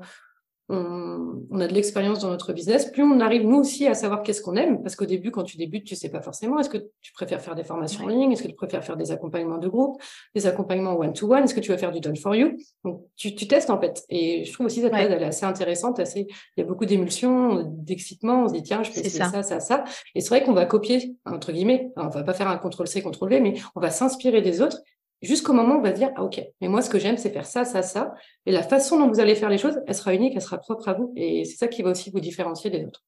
[0.67, 4.41] on, a de l'expérience dans notre business, plus on arrive nous aussi à savoir qu'est-ce
[4.41, 6.59] qu'on aime, parce qu'au début, quand tu débutes, tu sais pas forcément.
[6.59, 8.31] Est-ce que tu préfères faire des formations en ligne?
[8.31, 10.01] Est-ce que tu préfères faire des accompagnements de groupe,
[10.33, 11.43] des accompagnements one-to-one?
[11.43, 12.57] Est-ce que tu vas faire du done for you?
[12.83, 14.03] Donc, tu, tu, testes en fait.
[14.09, 15.99] Et je trouve aussi cette phase, elle est assez intéressante.
[15.99, 18.45] Assez, il y a beaucoup d'émulsions, d'excitement.
[18.45, 19.83] On se dit tiens, je fais ça, ça, ça, ça.
[20.15, 21.91] Et c'est vrai qu'on va copier entre guillemets.
[21.95, 24.81] on va pas faire un contrôle C, contrôle V, mais on va s'inspirer des autres
[25.21, 27.45] jusqu'au moment où on va dire, ah, OK, mais moi, ce que j'aime, c'est faire
[27.45, 28.13] ça, ça, ça.
[28.45, 30.87] Et la façon dont vous allez faire les choses, elle sera unique, elle sera propre
[30.89, 31.13] à vous.
[31.15, 33.03] Et c'est ça qui va aussi vous différencier des autres.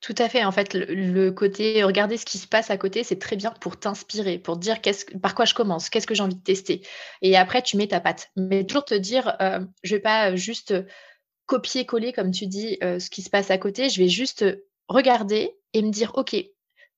[0.00, 0.44] Tout à fait.
[0.44, 3.78] En fait, le, côté regarder ce qui se passe à côté, c'est très bien pour
[3.78, 4.76] t'inspirer, pour dire
[5.22, 6.82] par quoi je commence, qu'est-ce que j'ai envie de tester.
[7.22, 8.28] Et après, tu mets ta patte.
[8.36, 10.74] Mais toujours te dire, euh, je vais pas juste
[11.46, 13.88] copier-coller, comme tu dis, euh, ce qui se passe à côté.
[13.88, 14.44] Je vais juste
[14.88, 16.36] regarder et me dire, OK,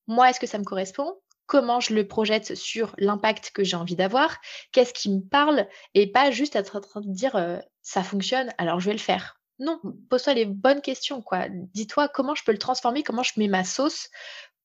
[0.07, 1.15] moi, est-ce que ça me correspond?
[1.49, 4.37] Comment je le projette sur l'impact que j'ai envie d'avoir,
[4.71, 8.79] qu'est-ce qui me parle, et pas juste être en train de dire ça fonctionne, alors
[8.79, 9.41] je vais le faire.
[9.57, 9.91] Non, mmh.
[10.09, 11.47] pose-toi les bonnes questions, quoi.
[11.49, 14.09] Dis-toi comment je peux le transformer, comment je mets ma sauce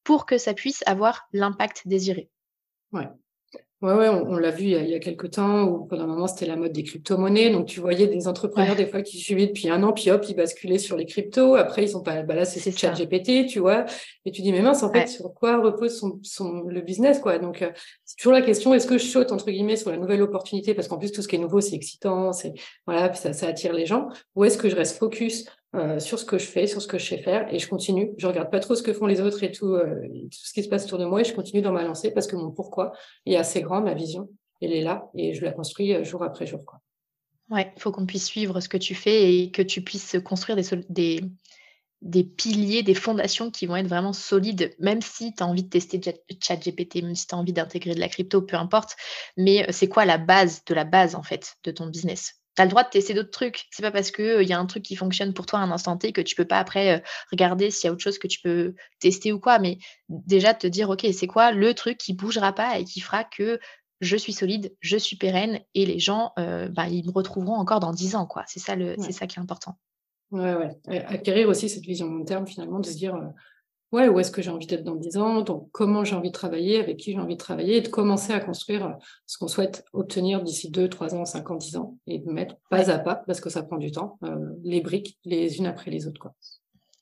[0.04, 2.30] pour que ça puisse avoir l'impact désiré.
[2.92, 3.08] Ouais.
[3.84, 6.56] Ouais, on, l'a vu il y, a, quelques temps où pendant un moment c'était la
[6.56, 7.50] mode des crypto-monnaies.
[7.50, 10.34] Donc tu voyais des entrepreneurs des fois qui suivaient depuis un an, puis hop, ils
[10.34, 11.54] basculaient sur les cryptos.
[11.54, 13.84] Après, ils sont pas, bah là c'est chat GPT, tu vois.
[14.24, 17.38] Et tu dis, mais mince, en fait, sur quoi repose son, le business, quoi?
[17.38, 17.70] Donc euh,
[18.06, 20.72] c'est toujours la question, est-ce que je saute entre guillemets sur la nouvelle opportunité?
[20.72, 22.54] Parce qu'en plus tout ce qui est nouveau c'est excitant, c'est
[22.86, 25.44] voilà, ça, ça attire les gens, ou est-ce que je reste focus
[25.74, 28.12] euh, sur ce que je fais, sur ce que je sais faire, et je continue.
[28.16, 30.62] Je regarde pas trop ce que font les autres et tout, euh, tout ce qui
[30.62, 32.92] se passe autour de moi, et je continue dans ma lancée parce que mon pourquoi
[33.26, 34.28] est assez grand, ma vision,
[34.60, 36.60] elle est là, et je la construis euh, jour après jour.
[37.50, 40.56] Ouais, il faut qu'on puisse suivre ce que tu fais et que tu puisses construire
[40.56, 41.20] des, des,
[42.00, 45.68] des piliers, des fondations qui vont être vraiment solides, même si tu as envie de
[45.68, 46.00] tester
[46.40, 48.96] ChatGPT, même si tu as envie d'intégrer de la crypto, peu importe.
[49.37, 52.40] Mais c'est quoi la base de la base, en fait, de ton business?
[52.56, 53.66] Tu as le droit de tester d'autres trucs.
[53.70, 55.70] C'est pas parce qu'il il y a un truc qui fonctionne pour toi à un
[55.70, 58.40] instant T que tu peux pas après regarder s'il y a autre chose que tu
[58.40, 59.58] peux tester ou quoi.
[59.58, 63.24] Mais déjà, te dire, OK, c'est quoi le truc qui bougera pas et qui fera
[63.24, 63.58] que
[64.00, 67.92] je suis solide, je suis pérenne et les gens, bah, ils me retrouveront encore dans
[67.92, 68.26] 10 ans.
[68.26, 68.44] quoi.
[68.46, 69.78] C'est ça, le, c'est ça qui est important.
[70.30, 71.04] Ouais, ouais.
[71.06, 73.16] Acquérir aussi cette vision long terme, finalement, de se dire,
[73.94, 76.35] ouais, où est-ce que j'ai envie d'être dans 10 ans, donc comment j'ai envie de
[76.35, 78.92] travailler, avec qui j'ai envie de travailler, et de commencer à construire euh,
[79.26, 82.57] ce qu'on souhaite obtenir d'ici 2, 3 ans, 5 ans, 10 ans, et de mettre
[82.70, 85.90] pas à pas, parce que ça prend du temps, euh, les briques les unes après
[85.90, 86.20] les autres.
[86.20, 86.35] Quoi.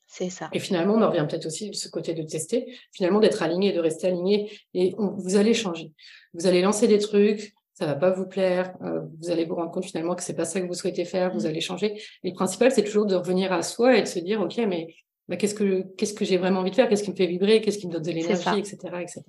[0.06, 0.50] C'est ça.
[0.52, 3.72] Et finalement, on en revient peut-être aussi de ce côté de tester, finalement d'être aligné,
[3.72, 5.92] de rester aligné, et vous allez changer.
[6.34, 9.70] Vous allez lancer des trucs, ça va pas vous plaire, euh, vous allez vous rendre
[9.70, 11.46] compte finalement que c'est pas ça que vous souhaitez faire, vous mmh.
[11.46, 12.02] allez changer.
[12.22, 14.94] Et le principal, c'est toujours de revenir à soi et de se dire, ok, mais
[15.28, 17.60] bah, qu'est-ce que qu'est-ce que j'ai vraiment envie de faire, qu'est-ce qui me fait vibrer,
[17.60, 19.22] qu'est-ce qui me donne de l'énergie, etc., etc.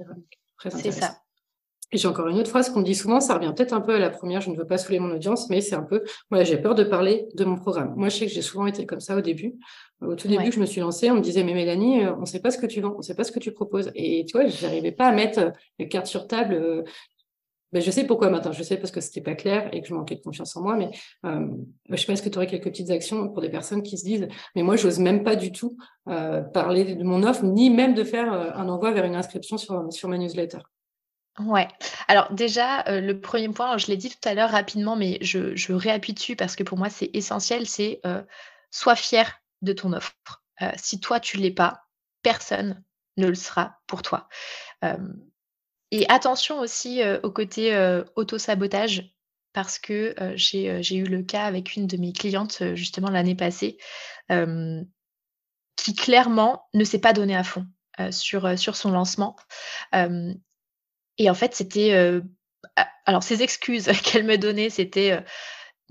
[0.70, 1.18] C'est ça.
[1.94, 3.94] Et j'ai encore une autre phrase qu'on me dit souvent, ça revient peut-être un peu
[3.94, 6.44] à la première, je ne veux pas saouler mon audience, mais c'est un peu, voilà,
[6.44, 7.94] j'ai peur de parler de mon programme.
[7.96, 9.54] Moi, je sais que j'ai souvent été comme ça au début.
[10.02, 12.26] Au tout début, je me suis lancée, on me disait, mais Mélanie, euh, on ne
[12.26, 13.92] sait pas ce que tu vends, on ne sait pas ce que tu proposes.
[13.94, 16.84] Et tu vois, je n'arrivais pas à mettre les cartes sur table.
[17.74, 19.88] Euh, ben, je sais pourquoi maintenant, je sais parce que c'était pas clair et que
[19.88, 20.92] je manquais de confiance en moi, mais
[21.26, 21.48] euh,
[21.90, 24.04] je sais pas, est-ce que tu aurais quelques petites actions pour des personnes qui se
[24.04, 27.94] disent, mais moi, j'ose même pas du tout euh, parler de mon offre, ni même
[27.94, 30.60] de faire un envoi vers une inscription sur, ma newsletter?
[31.40, 31.68] Ouais.
[32.08, 35.56] Alors déjà, euh, le premier point, je l'ai dit tout à l'heure rapidement, mais je,
[35.56, 38.22] je réappuie dessus parce que pour moi, c'est essentiel, c'est euh,
[38.70, 40.16] sois fier de ton offre.
[40.62, 41.86] Euh, si toi, tu ne l'es pas,
[42.22, 42.84] personne
[43.18, 44.28] ne le sera pour toi.
[45.94, 47.72] Et attention aussi au côté
[48.16, 49.14] auto-sabotage
[49.54, 53.78] parce que j'ai eu le cas avec une de mes clientes justement l'année passée
[55.76, 57.68] qui clairement ne s'est pas donnée à fond
[58.10, 59.36] sur, son lancement.
[61.20, 62.22] Et en fait, c'était,
[63.06, 65.24] alors ces excuses qu'elle me donnait, c'était,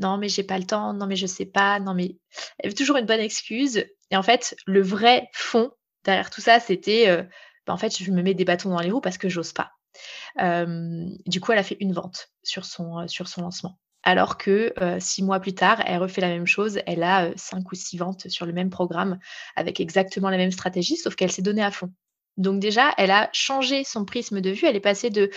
[0.00, 0.94] «Non, mais j'ai pas le temps.
[0.94, 1.78] Non, mais je sais pas.
[1.78, 2.16] Non, mais»
[2.58, 5.70] elle avait toujours une bonne excuse et en fait, le vrai fond
[6.04, 7.06] derrière tout ça, c'était,
[7.66, 9.72] bah, en fait, je me mets des bâtons dans les roues parce que j'ose pas.
[10.38, 13.78] Du coup, elle a fait une vente sur son, son lancement.
[14.04, 16.80] Alors que, six mois plus tard, elle refait la même chose.
[16.86, 19.18] Elle a, cinq ou six ventes sur le même programme
[19.54, 21.92] avec exactement la même stratégie, sauf qu'elle s'est donnée à fond.
[22.36, 24.66] Donc déjà, elle a changé son prisme de vue.
[24.66, 25.30] Elle est passée de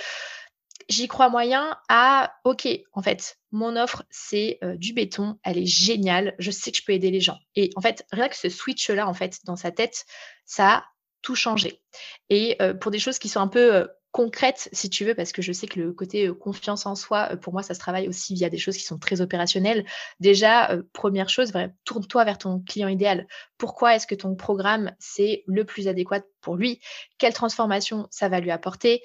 [0.90, 5.66] j'y crois moyen à OK, en fait, mon offre, c'est euh, du béton, elle est
[5.66, 7.40] géniale, je sais que je peux aider les gens.
[7.56, 10.06] Et en fait, rien que ce switch-là, en fait, dans sa tête,
[10.46, 10.86] ça a
[11.22, 11.82] tout changé.
[12.30, 15.34] Et euh, pour des choses qui sont un peu euh, concrète, si tu veux, parce
[15.34, 18.34] que je sais que le côté confiance en soi, pour moi, ça se travaille aussi
[18.34, 19.86] via des choses qui sont très opérationnelles.
[20.22, 21.52] Déjà, première chose,
[21.84, 23.28] tourne-toi vers ton client idéal.
[23.58, 26.80] Pourquoi est-ce que ton programme, c'est le plus adéquat pour lui?
[27.18, 29.02] Quelle transformation ça va lui apporter?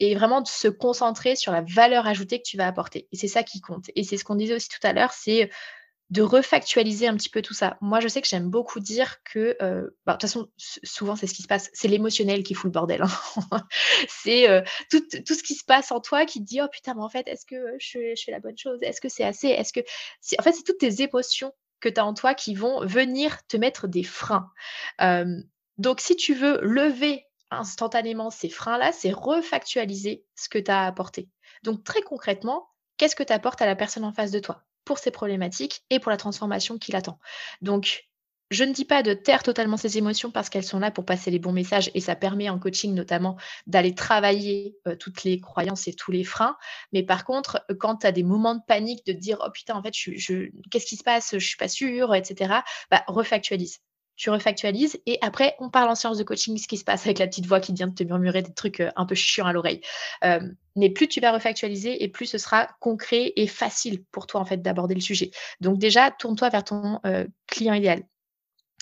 [0.00, 3.06] Et vraiment de se concentrer sur la valeur ajoutée que tu vas apporter.
[3.12, 3.90] Et c'est ça qui compte.
[3.96, 5.50] Et c'est ce qu'on disait aussi tout à l'heure, c'est
[6.10, 7.76] de refactualiser un petit peu tout ça.
[7.80, 11.26] Moi, je sais que j'aime beaucoup dire que, euh, bah, de toute façon, souvent, c'est
[11.26, 11.70] ce qui se passe.
[11.74, 13.02] C'est l'émotionnel qui fout le bordel.
[13.02, 13.08] Hein.
[14.08, 16.94] c'est euh, tout, tout, ce qui se passe en toi qui te dit, oh putain,
[16.94, 18.78] mais en fait, est-ce que je, fais la bonne chose?
[18.82, 19.48] Est-ce que c'est assez?
[19.48, 19.80] Est-ce que...
[20.38, 23.56] En fait, c'est toutes tes émotions que tu as en toi qui vont venir te
[23.56, 24.50] mettre des freins.
[25.76, 31.28] donc, si tu veux lever instantanément ces freins-là, c'est refactualiser ce que tu as apporté.
[31.62, 34.64] Donc, très concrètement, qu'est-ce que tu apportes à la personne en face de toi?
[34.88, 37.18] Pour ses problématiques et pour la transformation qu'il attend.
[37.60, 38.08] Donc,
[38.50, 41.30] je ne dis pas de taire totalement ses émotions parce qu'elles sont là pour passer
[41.30, 45.88] les bons messages et ça permet en coaching notamment d'aller travailler euh, toutes les croyances
[45.88, 46.56] et tous les freins.
[46.94, 49.82] Mais par contre, quand tu as des moments de panique, de dire oh putain, en
[49.82, 51.32] fait, je, qu'est-ce qui se passe?
[51.34, 52.54] Je suis pas sûre, etc.
[52.90, 53.80] Bah, refactualise
[54.18, 57.20] tu refactualises et après, on parle en séance de coaching, ce qui se passe avec
[57.20, 59.52] la petite voix qui vient de te murmurer des trucs euh, un peu chiants à
[59.52, 59.80] l'oreille.
[60.24, 60.40] Euh,
[60.74, 64.44] mais plus tu vas refactualiser et plus ce sera concret et facile pour toi en
[64.44, 65.30] fait d'aborder le sujet.
[65.60, 68.02] Donc déjà, tourne-toi vers ton euh, client idéal.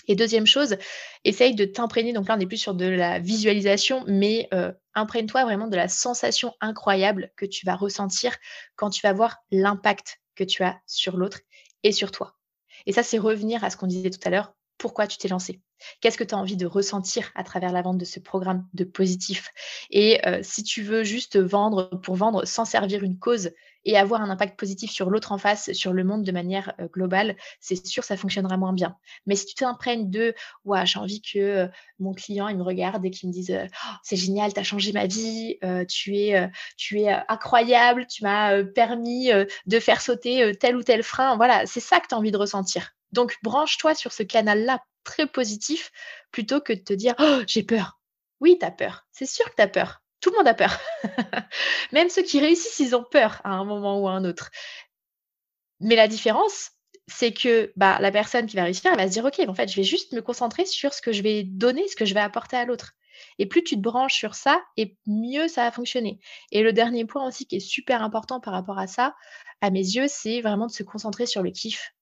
[0.07, 0.77] Et deuxième chose,
[1.23, 2.13] essaye de t'imprégner.
[2.13, 4.49] Donc là, on n'est plus sur de la visualisation, mais
[4.95, 8.37] imprègne-toi vraiment de la sensation incroyable que tu vas ressentir
[8.77, 11.41] quand tu vas voir l'impact que tu as sur l'autre
[11.83, 12.37] et sur toi.
[12.85, 15.61] Et ça, c'est revenir à ce qu'on disait tout à l'heure, pourquoi tu t'es lancé
[16.01, 18.83] Qu'est-ce que tu as envie de ressentir à travers la vente de ce programme de
[18.83, 19.51] positif?
[19.89, 23.51] Et euh, si tu veux juste vendre pour vendre sans servir une cause
[23.85, 26.87] et avoir un impact positif sur l'autre en face, sur le monde de manière euh,
[26.87, 28.97] globale, c'est sûr ça fonctionnera moins bien.
[29.27, 30.33] Mais si tu t'imprègnes de
[30.65, 31.67] ouais, j'ai envie que euh,
[31.99, 34.91] mon client il me regarde et qu'il me dise «Oh, c'est génial, tu as changé
[34.91, 39.29] ma vie, tu es tu es incroyable, tu m'as permis
[39.65, 41.37] de faire sauter tel ou tel frein.
[41.37, 42.96] Voilà, c'est ça que tu as envie de ressentir.
[43.11, 45.91] Donc, branche-toi sur ce canal-là très positif
[46.31, 47.99] plutôt que de te dire oh, j'ai peur.
[48.39, 49.07] Oui, tu as peur.
[49.11, 50.01] C'est sûr que tu as peur.
[50.21, 50.77] Tout le monde a peur.
[51.91, 54.49] Même ceux qui réussissent, ils ont peur à un moment ou à un autre.
[55.79, 56.71] Mais la différence,
[57.07, 59.69] c'est que bah, la personne qui va réussir, elle va se dire ok, en fait,
[59.69, 62.19] je vais juste me concentrer sur ce que je vais donner, ce que je vais
[62.19, 62.93] apporter à l'autre.
[63.39, 66.19] Et plus tu te branches sur ça, et mieux ça va fonctionner.
[66.51, 69.15] Et le dernier point aussi qui est super important par rapport à ça,
[69.61, 71.93] à mes yeux, c'est vraiment de se concentrer sur le kiff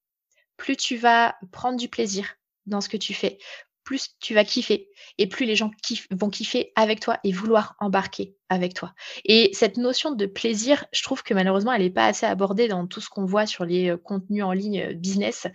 [0.58, 3.38] plus tu vas prendre du plaisir dans ce que tu fais,
[3.86, 5.72] plus tu vas kiffer et plus les gens
[6.12, 8.94] vont kiffer avec toi et vouloir embarquer avec toi.
[9.24, 12.88] Et cette notion de plaisir, je trouve que malheureusement, elle n'est pas assez abordée dans
[12.88, 15.48] tout ce qu'on voit sur les euh, contenus en ligne euh, business.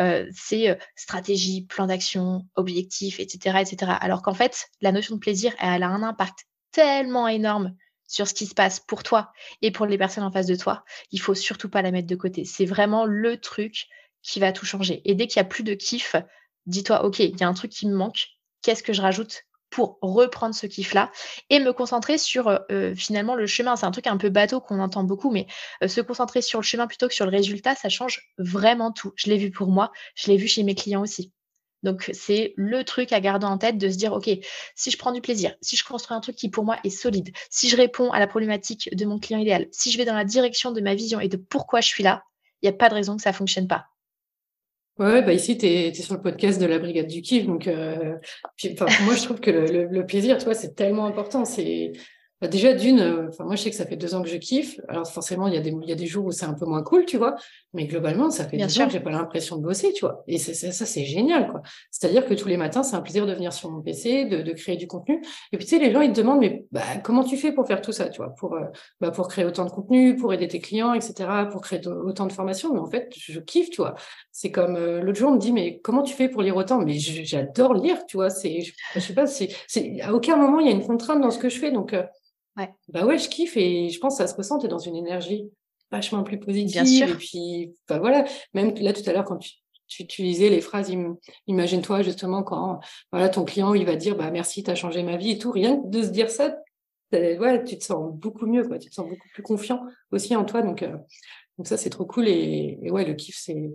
[0.00, 3.92] Euh, c'est stratégie, plan d'action, objectif, etc., etc.
[4.00, 7.74] Alors qu'en fait, la notion de plaisir, elle a un impact tellement énorme
[8.06, 10.84] sur ce qui se passe pour toi et pour les personnes en face de toi.
[11.10, 12.44] Il faut surtout pas la mettre de côté.
[12.44, 13.86] C'est vraiment le truc
[14.22, 15.02] qui va tout changer.
[15.04, 16.16] Et dès qu'il n'y a plus de kiff,
[16.66, 18.28] dis-toi, OK, il y a un truc qui me manque.
[18.62, 21.10] Qu'est-ce que je rajoute pour reprendre ce kiff-là
[21.48, 22.60] et me concentrer sur
[22.94, 23.74] finalement le chemin.
[23.74, 25.46] C'est un truc un peu bateau qu'on entend beaucoup, mais
[25.86, 29.14] se concentrer sur le chemin plutôt que sur le résultat, ça change vraiment tout.
[29.16, 31.32] Je l'ai vu pour moi, je l'ai vu chez mes clients aussi.
[31.82, 34.30] Donc, c'est le truc à garder en tête de se dire, OK,
[34.76, 37.32] si je prends du plaisir, si je construis un truc qui pour moi est solide,
[37.50, 40.24] si je réponds à la problématique de mon client idéal, si je vais dans la
[40.24, 42.22] direction de ma vision et de pourquoi je suis là,
[42.60, 43.86] il n'y a pas de raison que ça ne fonctionne pas.
[44.98, 47.46] Ouais, bah ici, tu es, sur le podcast de la Brigade du Kiff.
[47.46, 48.18] Donc, euh,
[49.02, 51.44] moi, je trouve que le, le, plaisir, tu vois, c'est tellement important.
[51.44, 51.92] C'est
[52.42, 54.36] bah, déjà, d'une, euh, enfin, moi, je sais que ça fait deux ans que je
[54.36, 54.80] kiffe.
[54.88, 56.66] Alors, forcément, il y, a des, il y a des jours où c'est un peu
[56.66, 57.36] moins cool, tu vois.
[57.72, 60.24] Mais globalement, ça fait Bien deux ans que j'ai pas l'impression de bosser, tu vois.
[60.26, 61.62] Et c'est, ça, c'est génial, quoi.
[61.92, 64.52] C'est-à-dire que tous les matins, c'est un plaisir de venir sur mon PC, de, de,
[64.54, 65.22] créer du contenu.
[65.52, 67.64] Et puis, tu sais, les gens, ils te demandent, mais bah, comment tu fais pour
[67.64, 68.64] faire tout ça, tu vois, pour, euh,
[69.00, 72.32] bah, pour créer autant de contenu, pour aider tes clients, etc., pour créer autant de
[72.32, 72.72] formations.
[72.74, 73.94] Mais en fait, je kiffe, tu vois.
[74.32, 76.80] C'est comme euh, l'autre jour, on me dit, mais comment tu fais pour lire autant?
[76.80, 78.30] Mais j'adore lire, tu vois.
[78.30, 81.20] C'est, je, je sais pas, c'est, c'est, à aucun moment, il y a une contrainte
[81.20, 81.70] dans ce que je fais.
[81.70, 81.94] Donc,
[82.56, 82.70] Ouais.
[82.88, 84.96] Bah ouais, je kiffe et je pense que ça se ressent, tu es dans une
[84.96, 85.50] énergie
[85.90, 86.82] vachement plus positive.
[86.82, 87.08] Bien sûr.
[87.08, 89.52] Et puis, bah voilà, même là tout à l'heure, quand tu,
[89.86, 90.92] tu utilisais les phrases,
[91.46, 95.16] imagine-toi justement quand voilà, ton client il va dire bah merci, tu as changé ma
[95.16, 96.56] vie et tout, rien que de se dire ça,
[97.12, 100.44] ouais, tu te sens beaucoup mieux, quoi, tu te sens beaucoup plus confiant aussi en
[100.44, 100.62] toi.
[100.62, 100.96] Donc, euh,
[101.58, 102.28] donc ça, c'est trop cool.
[102.28, 103.70] Et, et ouais, le kiff, c'est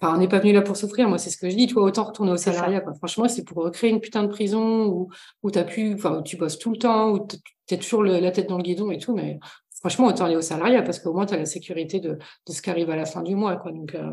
[0.00, 1.08] Enfin, on n'est pas venu là pour souffrir.
[1.08, 1.66] Moi, c'est ce que je dis.
[1.66, 2.82] Tu vois, autant retourner au salariat.
[2.98, 5.10] Franchement, c'est pour recréer une putain de prison où,
[5.42, 8.48] où as pu, enfin, tu bosses tout le temps, où tu es toujours la tête
[8.48, 9.14] dans le guidon et tout.
[9.14, 9.38] Mais
[9.78, 12.62] franchement, autant aller au salariat parce qu'au moins, tu as la sécurité de, de ce
[12.62, 13.56] qui arrive à la fin du mois.
[13.56, 13.72] Quoi.
[13.72, 14.10] Donc, euh,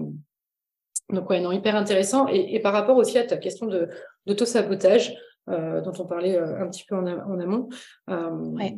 [1.10, 2.28] donc, ouais, non, hyper intéressant.
[2.28, 3.88] Et, et, par rapport aussi à ta question de
[4.26, 5.16] d'auto-sabotage,
[5.50, 7.70] euh, dont on parlait euh, un petit peu en, en amont,
[8.10, 8.76] euh, ouais.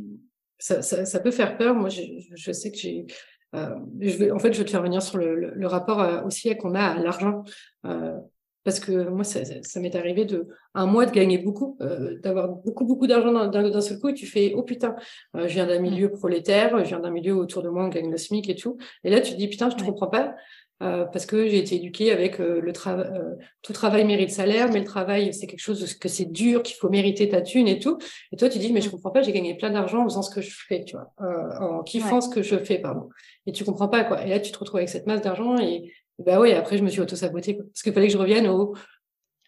[0.60, 1.74] ça, ça, ça, peut faire peur.
[1.74, 2.04] Moi, je,
[2.36, 3.08] je sais que j'ai
[3.54, 6.56] je vais, en fait, je vais te faire venir sur le, le, rapport euh, aussi
[6.58, 7.44] qu'on a à l'argent.
[7.86, 8.18] Euh,
[8.64, 12.50] parce que moi, ça, ça m'est arrivé de un mois de gagner beaucoup, euh, d'avoir
[12.50, 14.96] beaucoup, beaucoup d'argent d'un seul coup, et tu fais, oh putain,
[15.36, 18.12] euh, je viens d'un milieu prolétaire, je viens d'un milieu autour de moi, on gagne
[18.12, 18.78] le SMIC et tout.
[19.04, 20.36] Et là, tu te dis, putain, je ne comprends pas.
[20.82, 24.70] Euh, parce que j'ai été éduquée avec euh, le travail, euh, tout travail mérite salaire,
[24.72, 27.80] mais le travail c'est quelque chose que c'est dur, qu'il faut mériter ta thune et
[27.80, 27.98] tout.
[28.32, 28.92] Et toi tu dis mais je mm.
[28.92, 31.12] comprends pas, j'ai gagné plein d'argent en faisant ce que je fais, tu vois,
[31.60, 33.10] en kiffant ce que je fais, pardon.
[33.46, 34.26] Et tu comprends pas quoi.
[34.26, 36.89] Et là tu te retrouves avec cette masse d'argent et, bah ouais après je me
[36.89, 38.74] suis auto sabotée parce qu'il fallait que je revienne au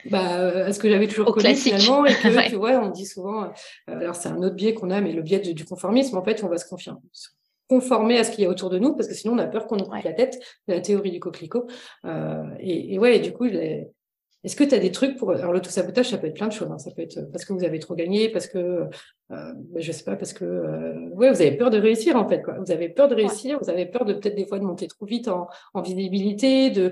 [0.09, 3.05] bah, à ce que j'avais toujours au connu finalement et que tu vois on dit
[3.05, 3.51] souvent
[3.87, 6.47] alors c'est un autre biais qu'on a mais le biais du conformisme en fait on
[6.47, 6.93] va se confier
[7.71, 9.63] conformer à ce qu'il y a autour de nous, parce que sinon on a peur
[9.65, 10.35] qu'on nous coupe la tête,
[10.67, 11.65] de la théorie du coquelicot.
[12.03, 15.31] Euh, et, et, ouais, du coup, est-ce que tu as des trucs pour...
[15.31, 16.69] Alors l'auto-sabotage, ça peut être plein de choses.
[16.69, 16.79] Hein.
[16.79, 18.87] Ça peut être parce que vous avez trop gagné, parce que, euh,
[19.29, 22.41] bah, je sais pas, parce que euh, ouais, vous avez peur de réussir en fait.
[22.41, 22.55] Quoi.
[22.59, 25.05] Vous avez peur de réussir, vous avez peur de peut-être des fois de monter trop
[25.05, 26.91] vite en, en visibilité, de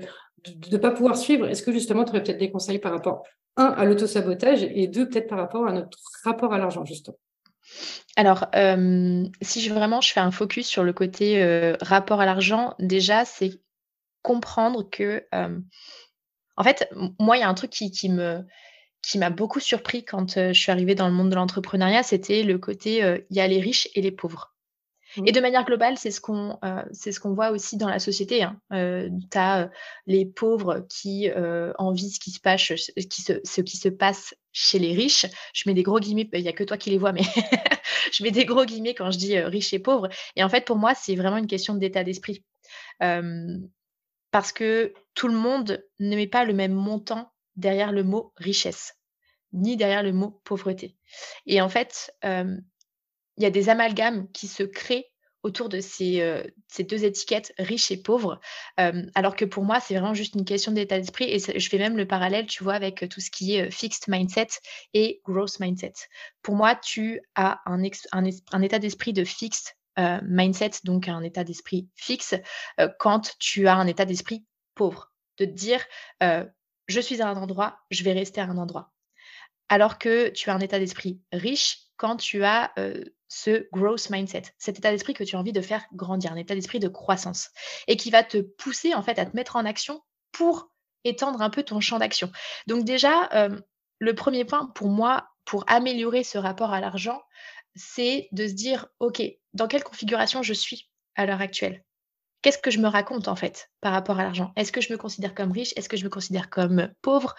[0.72, 1.46] ne pas pouvoir suivre.
[1.46, 3.24] Est-ce que justement, tu aurais peut-être des conseils par rapport,
[3.56, 7.18] un, à l'auto-sabotage et deux, peut-être par rapport à notre rapport à l'argent, justement?
[8.16, 8.48] Alors,
[9.40, 13.52] si je vraiment je fais un focus sur le côté, rapport à l'argent, déjà, c'est
[14.22, 20.34] comprendre que, en fait, moi, il y a un truc qui m'a beaucoup surpris quand,
[20.34, 22.98] je suis arrivée dans le monde de l'entrepreneuriat, c'était le côté,
[23.30, 24.54] il y a les riches et les pauvres.
[25.16, 25.26] Mmh.
[25.26, 28.42] Et de manière globale, c'est ce qu'on euh, ce qu'on voit aussi dans la société.
[28.42, 28.60] Hein.
[28.72, 29.68] Euh, tu as euh,
[30.06, 34.94] les pauvres qui euh, envient ce qui se passe, ce qui se passe chez les
[34.94, 35.26] riches.
[35.52, 37.22] Je mets des gros guillemets, il n'y a que toi qui les vois, mais
[38.12, 40.08] je mets des gros guillemets quand je dis riches et pauvres.
[40.36, 42.44] Et en fait, pour moi, c'est vraiment une question d'état d'esprit.
[44.30, 48.94] parce que tout le monde ne met pas le même montant derrière le mot richesse,
[49.52, 50.96] ni derrière le mot pauvreté.
[51.46, 52.14] Et en fait,
[53.40, 55.06] il y a des amalgames qui se créent
[55.42, 56.44] autour de ces, euh,
[56.80, 58.38] deux étiquettes, riches et pauvres,
[59.14, 61.24] alors que pour moi, c'est vraiment juste une question d'état d'esprit.
[61.24, 64.48] Et je fais même le parallèle, tu vois, avec tout ce qui est fixed mindset
[64.92, 65.94] et growth mindset.
[66.42, 71.88] Pour moi, tu as un, un, état d'esprit de fixed mindset, donc un état d'esprit
[71.94, 72.34] fixe,
[72.98, 75.10] quand tu as un état d'esprit pauvre.
[75.38, 75.82] De te dire,
[76.20, 78.92] je suis à un endroit, je vais rester à un endroit.
[79.70, 82.72] Alors que tu as un état d'esprit riche quand tu as
[83.28, 86.54] ce growth mindset, cet état d'esprit que tu as envie de faire grandir, un état
[86.54, 87.50] d'esprit de croissance,
[87.88, 90.00] et qui va te pousser en fait à te mettre en action
[90.32, 90.70] pour
[91.04, 92.32] étendre un peu ton champ d'action.
[92.66, 93.28] Donc déjà,
[93.98, 97.20] le premier point pour moi, pour améliorer ce rapport à l'argent,
[97.74, 101.84] c'est de se dire, OK, dans quelle configuration je suis à l'heure actuelle?
[102.40, 104.52] Qu'est-ce que je me raconte en fait par rapport à l'argent?
[104.56, 105.74] Est-ce que je me considère comme riche?
[105.76, 107.34] Est-ce que je me considère comme pauvre?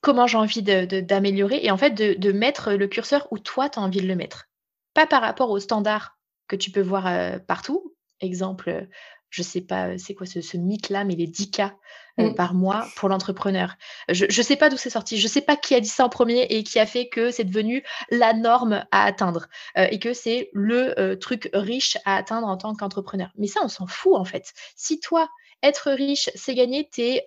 [0.00, 3.78] Comment j'ai envie d'améliorer Et en fait, de, de mettre le curseur où toi, tu
[3.78, 4.48] as envie de le mettre
[4.94, 6.18] pas par rapport aux standards
[6.48, 7.08] que tu peux voir
[7.46, 7.94] partout.
[8.20, 8.88] Exemple,
[9.30, 11.76] je sais pas, c'est quoi ce, ce mythe-là, mais les 10 cas
[12.16, 12.34] mmh.
[12.34, 13.76] par mois pour l'entrepreneur.
[14.08, 16.04] Je ne sais pas d'où c'est sorti, je ne sais pas qui a dit ça
[16.04, 19.46] en premier et qui a fait que c'est devenu la norme à atteindre
[19.76, 23.30] et que c'est le truc riche à atteindre en tant qu'entrepreneur.
[23.36, 24.52] Mais ça, on s'en fout en fait.
[24.74, 25.28] Si toi,
[25.62, 27.22] être riche, c'est gagner tes,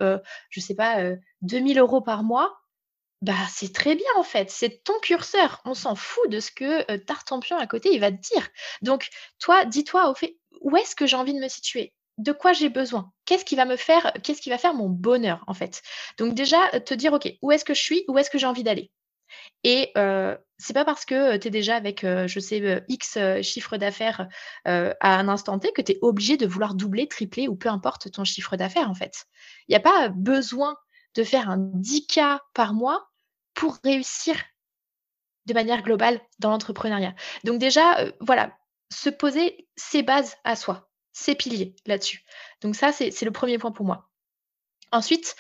[0.49, 0.97] je sais pas,
[1.41, 2.60] 2000 euros par mois,
[3.21, 5.61] bah, c'est très bien en fait, c'est ton curseur.
[5.65, 8.47] On s'en fout de ce que euh, Tartampion à côté, il va te dire.
[8.81, 9.09] Donc,
[9.39, 11.93] toi, dis-toi au fait, où est-ce que j'ai envie de me situer?
[12.17, 13.11] De quoi j'ai besoin?
[13.25, 15.81] Qu'est-ce qui va me faire, qu'est-ce qui va faire mon bonheur en fait?
[16.17, 18.03] Donc déjà, te dire, ok, où est-ce que je suis?
[18.07, 18.91] Où est-ce que j'ai envie d'aller?
[19.63, 19.91] Et
[20.57, 24.27] c'est pas parce que tu es déjà avec, je sais, X chiffre d'affaires
[24.65, 28.11] à un instant T que tu es obligé de vouloir doubler, tripler ou peu importe
[28.11, 29.25] ton chiffre d'affaires en fait.
[29.67, 30.75] Il n'y a pas besoin
[31.15, 33.10] de faire un 10K par mois
[33.53, 34.35] pour réussir
[35.45, 37.15] de manière globale dans l'entrepreneuriat.
[37.43, 38.57] Donc déjà, voilà,
[38.89, 42.23] se poser ses bases à soi, ses piliers là-dessus.
[42.61, 44.09] Donc ça, c'est le premier point pour moi.
[44.91, 45.35] Ensuite,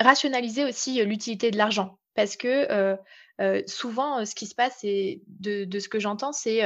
[0.00, 1.98] rationaliser aussi l'utilité de l'argent.
[2.14, 2.96] Parce que
[3.66, 6.62] souvent, ce qui se passe, et de, de ce que j'entends, c'est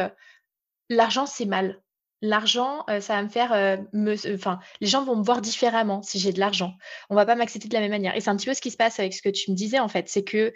[0.89, 1.83] l'argent, c'est mal.
[2.27, 3.51] L'argent, ça va me faire,
[3.93, 6.73] me enfin, les gens vont me voir différemment si j'ai de l'argent.
[7.11, 8.71] On va pas m'accepter de la même manière et c'est un petit peu ce qui
[8.71, 10.09] se passe avec ce que tu me disais, en fait.
[10.09, 10.55] C'est que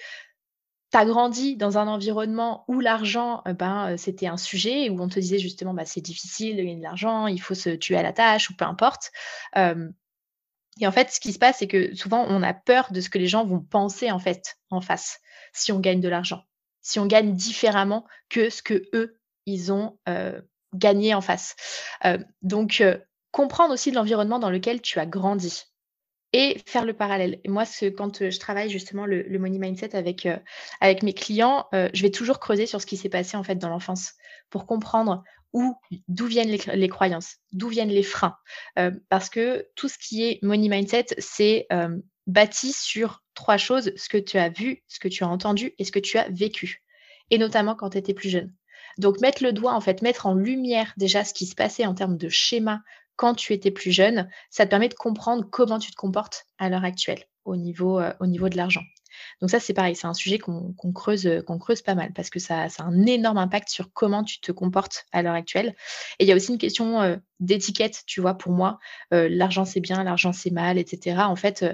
[0.91, 5.21] tu as grandi dans un environnement où l'argent, ben, c'était un sujet, où on te
[5.21, 8.15] disait justement: «Bah, c'est difficile de gagner de l'argent, il faut se tuer à la
[8.15, 9.11] tâche» ou peu importe.
[9.55, 13.11] et en fait, ce qui se passe, c'est que souvent, on a peur de ce
[13.11, 15.21] que les gens vont penser, en fait, en face,
[15.53, 16.45] si on gagne de l'argent.
[16.81, 19.99] Si on gagne différemment que ce que eux ils ont,
[20.75, 21.57] gagner en face.
[22.43, 22.83] donc,
[23.31, 25.65] comprendre aussi l'environnement dans lequel tu as grandi
[26.33, 27.41] et faire le parallèle.
[27.47, 30.29] Moi, ce, quand je travaille justement le, money mindset avec,
[31.03, 34.13] mes clients, je vais toujours creuser sur ce qui s'est passé en fait dans l'enfance
[34.51, 35.75] pour comprendre où,
[36.09, 38.37] d'où viennent les, croyances, d'où viennent les freins.
[39.09, 41.67] parce que tout ce qui est money mindset, c'est
[42.27, 45.85] bâti sur trois choses, ce que tu as vu, ce que tu as entendu et
[45.85, 46.85] ce que tu as vécu.
[47.31, 48.55] Et notamment quand tu étais plus jeune.
[48.99, 51.95] Donc mettre le doigt, en fait, mettre en lumière déjà ce qui se passait en
[51.95, 52.83] termes de schéma
[53.17, 56.69] quand tu étais plus jeune, ça te permet de comprendre comment tu te comportes à
[56.69, 58.83] l'heure actuelle au niveau, euh, de l'argent.
[59.41, 62.31] Donc ça, c'est pareil, c'est un sujet qu'on creuse, euh, qu'on creuse pas mal parce
[62.31, 65.75] que ça, ça, a un énorme impact sur comment tu te comportes à l'heure actuelle.
[66.19, 68.79] Et il y a aussi une question euh, d'étiquette, tu vois, pour moi,
[69.11, 71.17] l'argent c'est bien, l'argent c'est mal, etc.
[71.21, 71.65] En fait,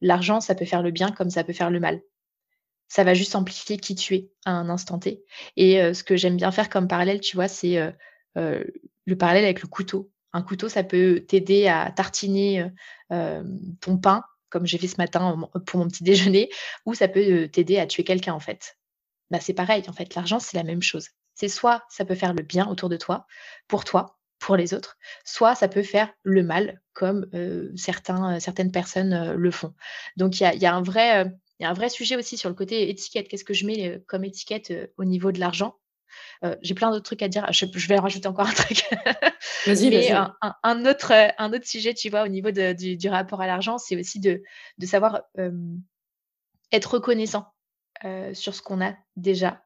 [0.00, 2.00] l'argent, ça peut faire le bien comme ça peut faire le mal
[2.88, 5.24] ça va juste amplifier qui tu es à un instant T.
[5.56, 7.92] Et ce que j'aime bien faire comme parallèle, tu vois, c'est
[8.34, 10.10] le parallèle avec le couteau.
[10.32, 12.70] Un couteau, ça peut t'aider à tartiner
[13.10, 16.48] ton pain, comme j'ai fait ce matin pour mon petit déjeuner,
[16.84, 18.76] ou ça peut t'aider à tuer quelqu'un, en fait.
[19.30, 21.08] Bah, c'est pareil, en fait, l'argent, c'est la même chose.
[21.34, 23.26] C'est soit ça peut faire le bien autour de toi,
[23.68, 27.26] pour toi, pour les autres, soit ça peut faire le mal, comme
[27.76, 29.74] certaines personnes le font.
[30.16, 32.54] Donc, il y a, un vrai il y a un vrai sujet aussi sur le
[32.54, 33.28] côté étiquette.
[33.28, 35.78] Qu'est-ce que je mets euh, comme étiquette euh, au niveau de l'argent?
[36.44, 37.46] Euh, J'ai plein d'autres trucs à dire.
[37.50, 38.84] Je, vais rajouter encore un truc.
[39.66, 40.12] Vas-y, vas-y.
[40.62, 44.20] Un, autre, un autre sujet, tu vois, au niveau du, rapport à l'argent, c'est aussi
[44.20, 44.42] de,
[44.78, 45.22] de savoir
[46.72, 47.52] être reconnaissant
[48.32, 49.62] sur ce qu'on a déjà.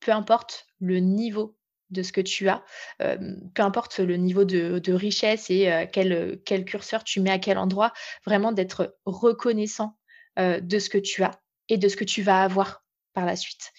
[0.00, 1.56] Peu importe le niveau
[1.90, 2.64] de ce que tu as,
[2.98, 7.58] peu importe le niveau de, de richesse et quel, quel curseur tu mets à quel
[7.58, 7.92] endroit,
[8.24, 9.98] vraiment d'être reconnaissant
[10.36, 11.32] de ce que tu as
[11.68, 13.72] et de ce que tu vas avoir par la suite.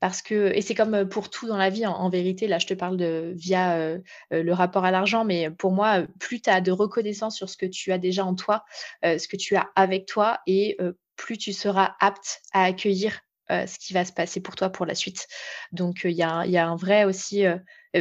[0.00, 2.74] Parce que, et c'est comme pour tout dans la vie, en, vérité, là je te
[2.74, 3.96] parle de via
[4.30, 7.66] le rapport à l'argent, mais pour moi, plus tu as de reconnaissance sur ce que
[7.66, 8.64] tu as déjà en toi,
[9.02, 10.76] ce que tu as avec toi, et
[11.16, 14.94] plus tu seras apte à accueillir ce qui va se passer pour toi pour la
[14.94, 15.26] suite.
[15.72, 17.44] Donc il y, a, un vrai aussi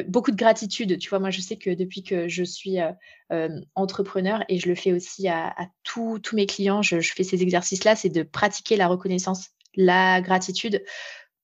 [0.03, 0.97] beaucoup de gratitude.
[0.99, 2.77] Tu vois, moi je sais que depuis que je suis
[3.75, 8.09] entrepreneur et je le fais aussi à, tous mes clients, je, fais ces exercices-là, c'est
[8.09, 10.83] de pratiquer la reconnaissance, la gratitude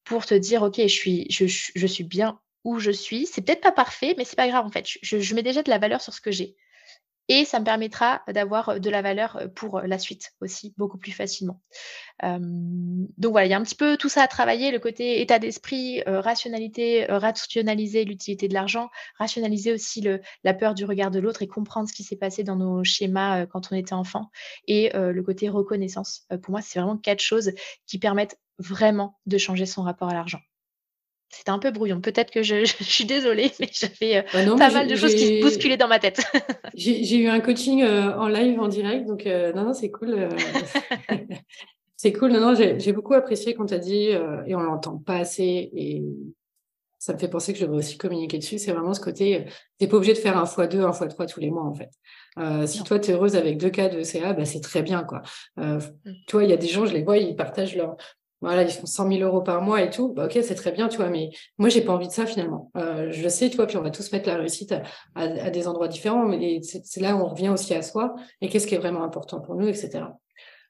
[0.04, 3.26] pour te dire ok, je suis, je, je suis bien où je suis.
[3.26, 4.86] C'est peut-être pas parfait, mais c'est pas grave en fait.
[5.02, 6.56] je mets déjà de la valeur sur ce que j'ai
[7.32, 11.62] et ça me permettra d'avoir de la valeur pour la suite aussi beaucoup plus facilement.
[12.22, 15.40] donc voilà, il y a un petit peu tout ça à travailler, le côté état
[15.40, 20.06] d'esprit, rationalité, rationaliser l'utilité de l'argent, rationaliser aussi
[20.44, 23.46] la peur du regard de l'autre et comprendre ce qui s'est passé dans nos schémas
[23.46, 24.30] quand on était enfant
[24.68, 26.28] et le côté reconnaissance.
[26.44, 27.54] pour moi, c'est vraiment quatre choses
[27.88, 30.40] qui permettent vraiment de changer son rapport à l'argent.
[31.32, 32.02] C'était un peu brouillon.
[32.02, 35.42] Peut-être que je, suis désolée, mais j'avais euh, bah pas mal de choses qui se
[35.42, 36.22] bousculaient dans ma tête.
[36.76, 40.28] j'ai eu un coaching euh, en live, en direct, donc euh, non, non, c'est cool.
[41.96, 42.32] c'est cool.
[42.32, 44.10] Non, non, j'ai beaucoup apprécié quand tu as dit,
[44.46, 46.04] et on l'entend pas assez, et
[47.00, 48.60] ça me fait penser que je devrais aussi communiquer dessus.
[48.60, 49.46] C'est vraiment ce côté,
[49.80, 51.64] tu n'es pas obligé de faire un fois deux, un fois trois tous les mois,
[51.64, 51.92] en fait.
[52.68, 55.22] si toi, tu es heureuse avec deux cas de CA, bah, c'est très bien, quoi.
[55.56, 55.80] Mmh.
[56.28, 57.96] Toi, il y a des gens, je les vois, ils partagent leur,
[58.42, 60.88] voilà, ils font 100 000 euros par mois et tout, bah, ok, c'est très bien,
[60.88, 61.30] tu vois, mais
[61.60, 62.72] moi, j'ai pas envie de ça finalement.
[62.76, 64.74] Euh, je sais, tu vois, puis on va tous mettre la réussite
[65.16, 68.66] à, des endroits différents, mais c'est là où on revient aussi à soi et qu'est-ce
[68.66, 70.06] qui est vraiment important pour nous, etc.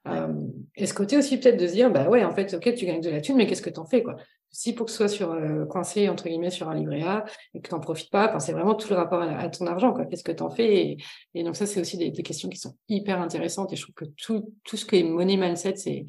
[0.07, 0.33] Euh,
[0.75, 3.01] et ce côté aussi peut-être de se dire, bah ouais, en fait, ok, tu gagnes
[3.01, 4.15] de la thune, mais qu'est-ce que tu en fais, quoi?
[4.53, 7.61] Si pour que ce soit sur, euh, coincé, entre guillemets, sur un livret A et
[7.61, 10.05] que tu n'en profites pas, c'est vraiment tout le rapport à, ton argent, quoi.
[10.05, 10.97] Qu'est-ce que tu en fais
[11.35, 13.95] et, donc ça, c'est aussi des, des, questions qui sont hyper intéressantes et je trouve
[13.95, 16.05] que tout, tout ce qui est money mindset, c'est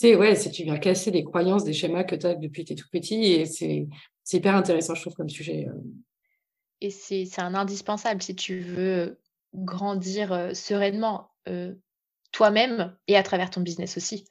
[0.00, 2.68] c'est ouais, c'est tu viens casser des croyances, des schémas que tu as depuis que
[2.68, 3.88] tu es tout petit et c'est
[4.32, 5.66] hyper intéressant, je trouve, comme sujet.
[5.68, 5.72] Euh.
[6.80, 9.18] Et c'est un indispensable si tu veux
[9.52, 11.74] grandir euh, sereinement euh,
[12.30, 14.24] toi-même et à travers ton business aussi.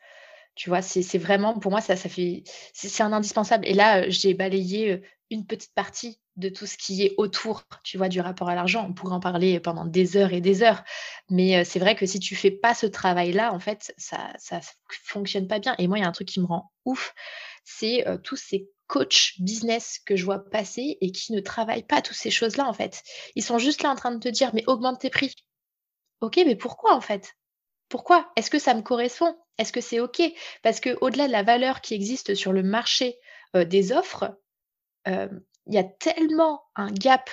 [0.55, 3.67] Tu vois, c'est vraiment, pour moi, ça, ça fait, c'est un indispensable.
[3.67, 8.07] Et là, j'ai balayé une petite partie de tout ce qui est autour, tu vois,
[8.07, 8.85] du rapport à l'argent.
[8.87, 10.83] On pourrait en parler pendant des heures et des heures.
[11.29, 14.61] Mais c'est vrai que si tu fais pas ce travail-là, en fait, ça ça
[15.03, 15.75] fonctionne pas bien.
[15.77, 17.13] Et moi, il y a un truc qui me rend ouf,
[17.65, 22.15] c'est tous ces coachs business que je vois passer et qui ne travaillent pas toutes
[22.15, 23.03] ces choses-là, en fait.
[23.35, 25.33] Ils sont juste là en train de te dire, mais augmente tes prix.
[26.21, 27.33] Ok, mais pourquoi, en fait?
[27.89, 28.31] Pourquoi?
[28.35, 29.35] Est-ce que ça me correspond?
[29.57, 30.21] Est-ce que c'est ok?
[30.61, 33.17] Parce que au-delà de la valeur qui existe sur le marché
[33.53, 34.37] des offres,
[35.67, 37.29] il y a tellement un gap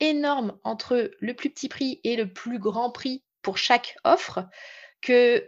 [0.00, 4.46] énorme entre le plus petit prix et le plus grand prix pour chaque offre
[5.00, 5.46] que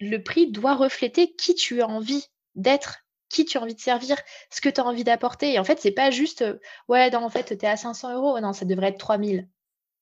[0.00, 4.16] le prix doit refléter qui tu as envie d'être, qui tu as envie de servir,
[4.50, 5.54] ce que tu as envie d'apporter.
[5.54, 6.44] Et en fait, c'est pas juste
[6.88, 9.48] ouais, en fait, tu es à 500 euros, non, ça devrait être 3000.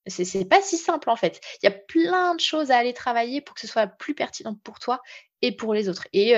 [0.07, 1.39] C'est pas si simple en fait.
[1.61, 4.55] Il y a plein de choses à aller travailler pour que ce soit plus pertinent
[4.63, 4.99] pour toi
[5.41, 6.07] et pour les autres.
[6.13, 6.33] Et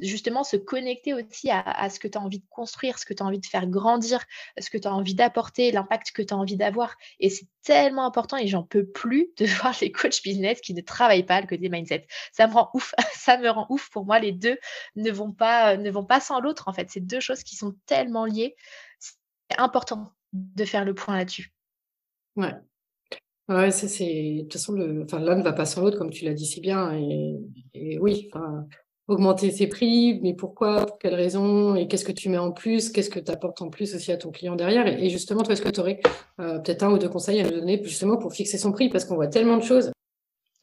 [0.00, 3.22] justement, se connecter aussi à, ce que tu as envie de construire, ce que tu
[3.22, 4.24] as envie de faire grandir,
[4.58, 6.96] ce que tu as envie d'apporter, l'impact que tu as envie d'avoir.
[7.20, 10.80] Et c'est tellement important et j'en peux plus de voir les coachs business qui ne
[10.80, 12.06] travaillent pas le côté mindset.
[12.32, 13.90] Ça me rend ouf, ça me rend ouf.
[13.90, 14.58] Pour moi, les deux
[14.96, 16.68] ne vont pas, ne vont pas sans l'autre.
[16.68, 18.56] En fait, c'est deux choses qui sont tellement liées.
[18.98, 19.14] C'est
[19.58, 21.52] important de faire le point là-dessus.
[22.36, 22.52] Ouais,
[23.48, 26.24] Ouais, c'est de toute façon, le, enfin, l'un ne va pas sans l'autre, comme tu
[26.24, 26.94] l'as dit si bien.
[27.74, 28.66] Et, oui, enfin,
[29.06, 32.90] augmenter ses prix, mais pourquoi, pour quelles raisons, et qu'est-ce que tu mets en plus,
[32.90, 34.86] qu'est-ce que tu apportes en plus aussi à ton client derrière.
[34.86, 36.00] Et, justement, toi, est-ce que tu aurais
[36.40, 39.04] euh, peut-être un ou deux conseils à nous donner justement pour fixer son prix, parce
[39.04, 39.92] qu'on voit tellement de choses.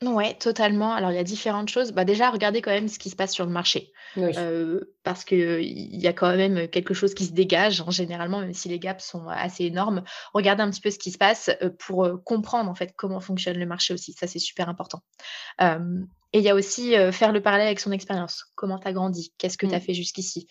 [0.04, 0.94] Ouais, totalement.
[0.94, 1.92] Alors, il y a différentes choses.
[1.92, 3.94] Bah, déjà, regardez quand même ce qui se passe sur le marché.
[5.04, 8.68] parce qu'il y a quand même quelque chose qui se dégage, hein, généralement, même si
[8.68, 10.04] les gaps sont assez énormes.
[10.34, 13.66] Regardez un petit peu ce qui se passe pour comprendre en fait comment fonctionne le
[13.66, 14.14] marché aussi.
[14.14, 15.02] Ça, c'est super important.
[16.34, 18.46] Et il y a aussi faire le parallèle avec son expérience.
[18.56, 19.34] Comment tu as grandi?
[19.38, 19.82] Qu'est-ce que tu as mmh.
[19.82, 20.48] fait jusqu'ici?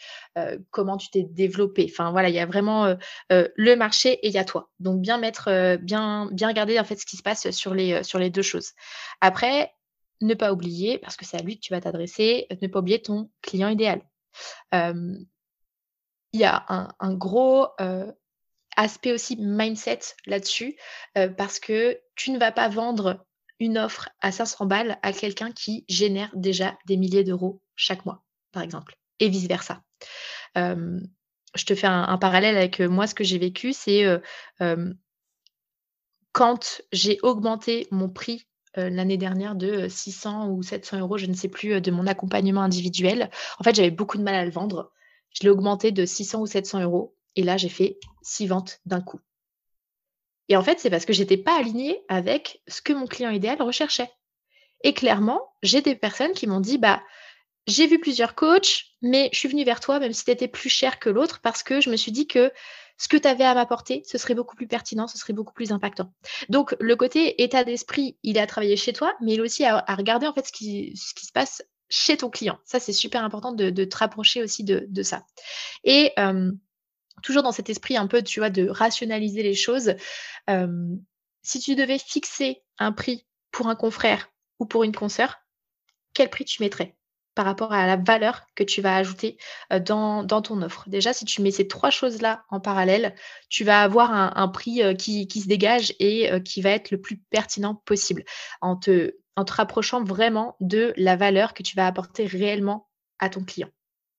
[0.70, 1.86] Comment tu t'es développé?
[1.90, 2.96] Enfin voilà, il y a vraiment
[3.30, 4.70] le marché et il y a toi.
[4.78, 8.18] Donc bien mettre, bien, bien regarder en fait ce qui se passe sur les, sur
[8.18, 8.72] les deux choses.
[9.22, 9.72] Après,
[10.20, 13.00] ne pas oublier, parce que c'est à lui que tu vas t'adresser, ne pas oublier
[13.00, 14.02] ton client idéal.
[14.72, 17.68] il y a un, un gros
[18.76, 20.76] aspect aussi mindset là-dessus,
[21.14, 23.24] parce que tu ne vas pas vendre
[23.60, 28.24] une offre à 500 balles à quelqu'un qui génère déjà des milliers d'euros chaque mois,
[28.52, 29.82] par exemple, et vice-versa.
[30.56, 34.04] je te fais un, parallèle avec moi, ce que j'ai vécu, c'est
[36.32, 38.46] quand j'ai augmenté mon prix
[38.76, 43.30] l'année dernière de 600 ou 700 euros, je ne sais plus, de mon accompagnement individuel.
[43.58, 44.92] En fait, j'avais beaucoup de mal à le vendre.
[45.32, 49.00] Je l'ai augmenté de 600 ou 700 euros et là, j'ai fait six ventes d'un
[49.00, 49.20] coup.
[50.50, 53.62] Et en fait, c'est parce que j'étais pas alignée avec ce que mon client idéal
[53.62, 54.10] recherchait.
[54.82, 57.02] Et clairement, j'ai des personnes qui m'ont dit bah
[57.66, 60.68] j'ai vu plusieurs coachs, mais je suis venue vers toi même si tu étais plus
[60.68, 62.50] cher que l'autre parce que je me suis dit que
[62.98, 65.70] ce que tu avais à m'apporter, ce serait beaucoup plus pertinent, ce serait beaucoup plus
[65.70, 66.12] impactant.
[66.48, 69.64] Donc le côté état d'esprit, il est à travailler chez toi, mais il est aussi
[69.64, 72.58] à, regarder en fait ce qui, ce qui, se passe chez ton client.
[72.64, 75.24] Ça, c'est super important de, te rapprocher aussi de, ça.
[75.84, 76.12] Et
[77.22, 79.94] toujours dans cet esprit un peu, tu vois, de rationaliser les choses.
[81.42, 85.40] si tu devais fixer un prix pour un confrère ou pour une consoeur,
[86.14, 86.96] quel prix tu mettrais
[87.34, 89.38] par rapport à la valeur que tu vas ajouter
[89.80, 90.88] dans, ton offre?
[90.88, 93.14] Déjà, si tu mets ces trois choses-là en parallèle,
[93.48, 97.74] tu vas avoir un, prix qui, se dégage et qui va être le plus pertinent
[97.74, 98.24] possible
[98.60, 103.30] en te, en te rapprochant vraiment de la valeur que tu vas apporter réellement à
[103.30, 103.70] ton client.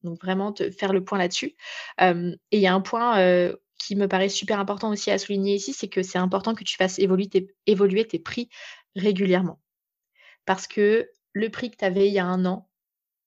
[0.03, 1.55] Donc vraiment te faire le point là-dessus.
[1.99, 5.73] et il y a un point qui me paraît super important aussi à souligner ici,
[5.73, 8.49] c'est que c'est important que tu fasses évoluer tes, prix
[8.95, 9.59] régulièrement.
[10.45, 12.69] Parce que le prix que tu avais il y a un an,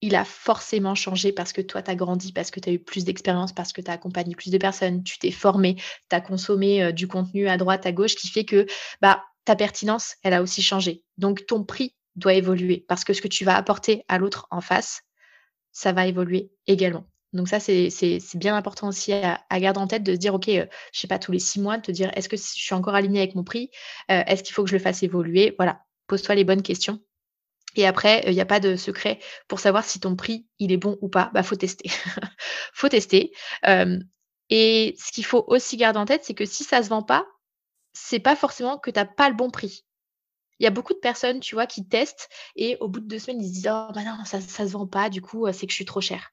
[0.01, 2.79] il a forcément changé parce que toi, tu as grandi, parce que tu as eu
[2.79, 6.21] plus d'expérience, parce que tu as accompagné plus de personnes, tu t'es formé, tu as
[6.21, 8.67] consommé du contenu à droite, à gauche, qui fait que
[9.01, 11.03] bah, ta pertinence, elle a aussi changé.
[11.17, 14.61] Donc, ton prix doit évoluer parce que ce que tu vas apporter à l'autre en
[14.61, 15.03] face,
[15.75, 17.05] ça va évoluer également.
[17.35, 17.91] Donc ça, c'est
[18.37, 21.19] bien important aussi à, garder en tête de se dire, OK, je ne sais pas,
[21.19, 23.43] tous les six mois, de te dire, est-ce que je suis encore aligné avec mon
[23.43, 23.71] prix
[24.09, 25.55] Est-ce qu'il faut que je le fasse évoluer?
[25.59, 27.01] Voilà, pose-toi les bonnes questions.
[27.75, 29.19] Et après, il n'y a pas de secret
[29.49, 31.33] pour savoir si ton prix, il est bon ou pas.
[31.35, 31.91] Bah, faut tester.
[32.73, 33.33] faut tester.
[34.49, 37.03] et ce qu'il faut aussi garder en tête, c'est que si ça ne se vend
[37.03, 37.27] pas,
[37.95, 39.85] c'est pas forcément que tu n'as pas le bon prix.
[40.65, 43.19] Il y a beaucoup de personnes, tu vois, qui testent et au bout de deux
[43.19, 45.67] semaines, ils se disent «Oh bah non, ça ne se vend pas, du coup, c'est
[45.67, 46.31] que je suis trop cher».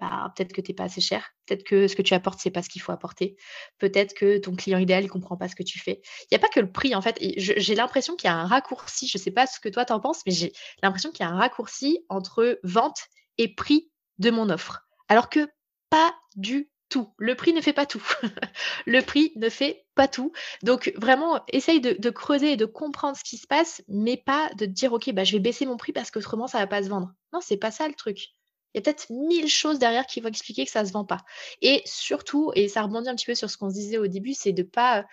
[0.00, 2.50] Bah, peut-être que tu n'es pas assez cher, peut-être que ce que tu apportes, c'est
[2.50, 3.36] pas ce qu'il faut apporter,
[3.78, 6.00] peut-être que ton client idéal, ne comprend pas ce que tu fais.
[6.22, 8.46] Il y a pas que le prix, en fait j'ai l'impression qu'il y a un
[8.46, 11.28] raccourci, je sais pas ce que toi tu en penses, mais j'ai l'impression qu'il y
[11.28, 13.06] a un raccourci entre vente
[13.38, 14.82] et prix de mon offre.
[15.06, 15.48] Alors que
[15.90, 17.12] pas du tout.
[17.18, 18.02] Le prix ne fait pas tout.
[18.86, 20.32] le prix ne fait pas tout.
[20.62, 24.66] Donc vraiment, essaye de, creuser et de comprendre ce qui se passe, mais pas de
[24.66, 27.12] dire ok, bah, je vais baisser mon prix parce qu'autrement ça va pas se vendre.
[27.32, 28.28] Non, c'est pas ça le truc.
[28.74, 31.24] Il y a peut-être mille choses derrière qui vont expliquer que ça se vend pas.
[31.62, 34.34] Et surtout, et ça rebondit un petit peu sur ce qu'on se disait au début,
[34.34, 35.06] c'est de pas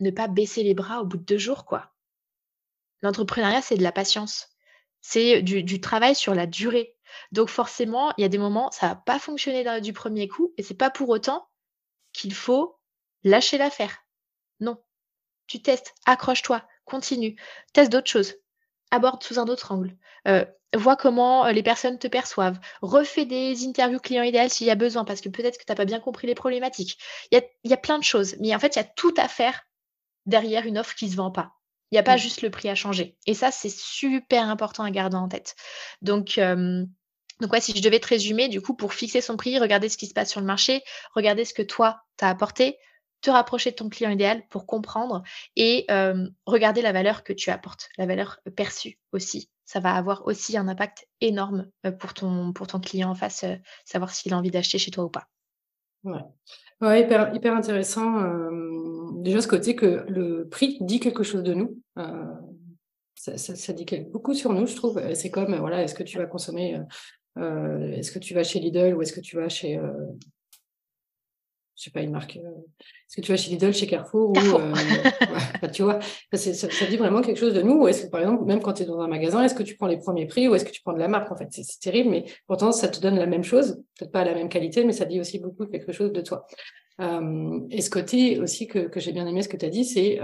[0.00, 1.92] ne pas baisser les bras au bout de deux jours, quoi.
[3.02, 4.48] L'entrepreneuriat, c'est de la patience.
[5.00, 6.94] C'est du travail sur la durée.
[7.32, 10.62] Donc forcément, il y a des moments, ça va pas fonctionner du premier coup et
[10.62, 11.48] c'est pas pour autant
[12.12, 12.78] qu'il faut
[13.24, 14.04] lâcher l'affaire.
[14.60, 14.78] Non.
[15.46, 17.36] Tu testes, accroche-toi, continue,
[17.72, 18.34] teste d'autres choses,
[18.90, 19.96] aborde sous un autre angle,
[20.28, 20.44] euh,
[20.74, 24.74] vois comment euh, les personnes te perçoivent, refais des interviews clients idéales s'il y a
[24.74, 26.98] besoin, parce que peut-être que tu n'as pas bien compris les problématiques.
[27.30, 29.14] Il y a, y a, plein de choses, mais en fait, il y a tout
[29.16, 29.62] à faire
[30.26, 31.52] derrière une offre qui ne se vend pas.
[31.90, 32.20] Il n'y a pas mmh.
[32.20, 33.18] juste le prix à changer.
[33.26, 35.56] Et ça, c'est super important à garder en tête.
[36.00, 36.38] Donc,
[37.42, 40.06] donc, si je devais te résumer, du coup, pour fixer son prix, regarder ce qui
[40.06, 40.82] se passe sur le marché,
[41.14, 42.78] regarder ce que toi, tu as apporté,
[43.20, 45.22] te rapprocher de ton client idéal pour comprendre
[45.56, 45.86] et
[46.46, 49.50] regarder la valeur que tu apportes, la valeur perçue aussi.
[49.64, 51.68] Ça va avoir aussi un impact énorme
[51.98, 53.44] pour ton, pour ton client en face,
[53.84, 55.28] savoir s'il a envie d'acheter chez toi ou pas.
[56.80, 58.18] Ouais, hyper, intéressant.
[59.14, 61.80] déjà, ce côté que le prix dit quelque chose de nous.
[63.14, 65.00] Ça, ça, dit beaucoup sur nous, je trouve.
[65.14, 66.82] C'est comme, voilà, est-ce que tu vas consommer euh,
[67.36, 69.90] est-ce que tu vas chez Lidl ou est-ce que tu vas chez euh,
[71.76, 74.32] je sais pas une marque euh, est-ce que tu vas chez Lidl chez Carrefour, ou
[75.62, 75.98] bah, tu vois
[76.32, 77.82] ça, dit vraiment quelque chose de nous.
[77.82, 79.76] Ou est-ce que par exemple même quand tu es dans un magasin est-ce que tu
[79.76, 81.48] prends les premiers prix ou est-ce que tu prends de la marque en fait?
[81.50, 84.84] C'est terrible mais pourtant ça te donne la même chose peut-être pas la même qualité
[84.84, 86.46] mais ça dit aussi beaucoup quelque chose de toi.
[87.70, 90.20] Et ce côté aussi que, que j'ai bien aimé ce que tu as dit c'est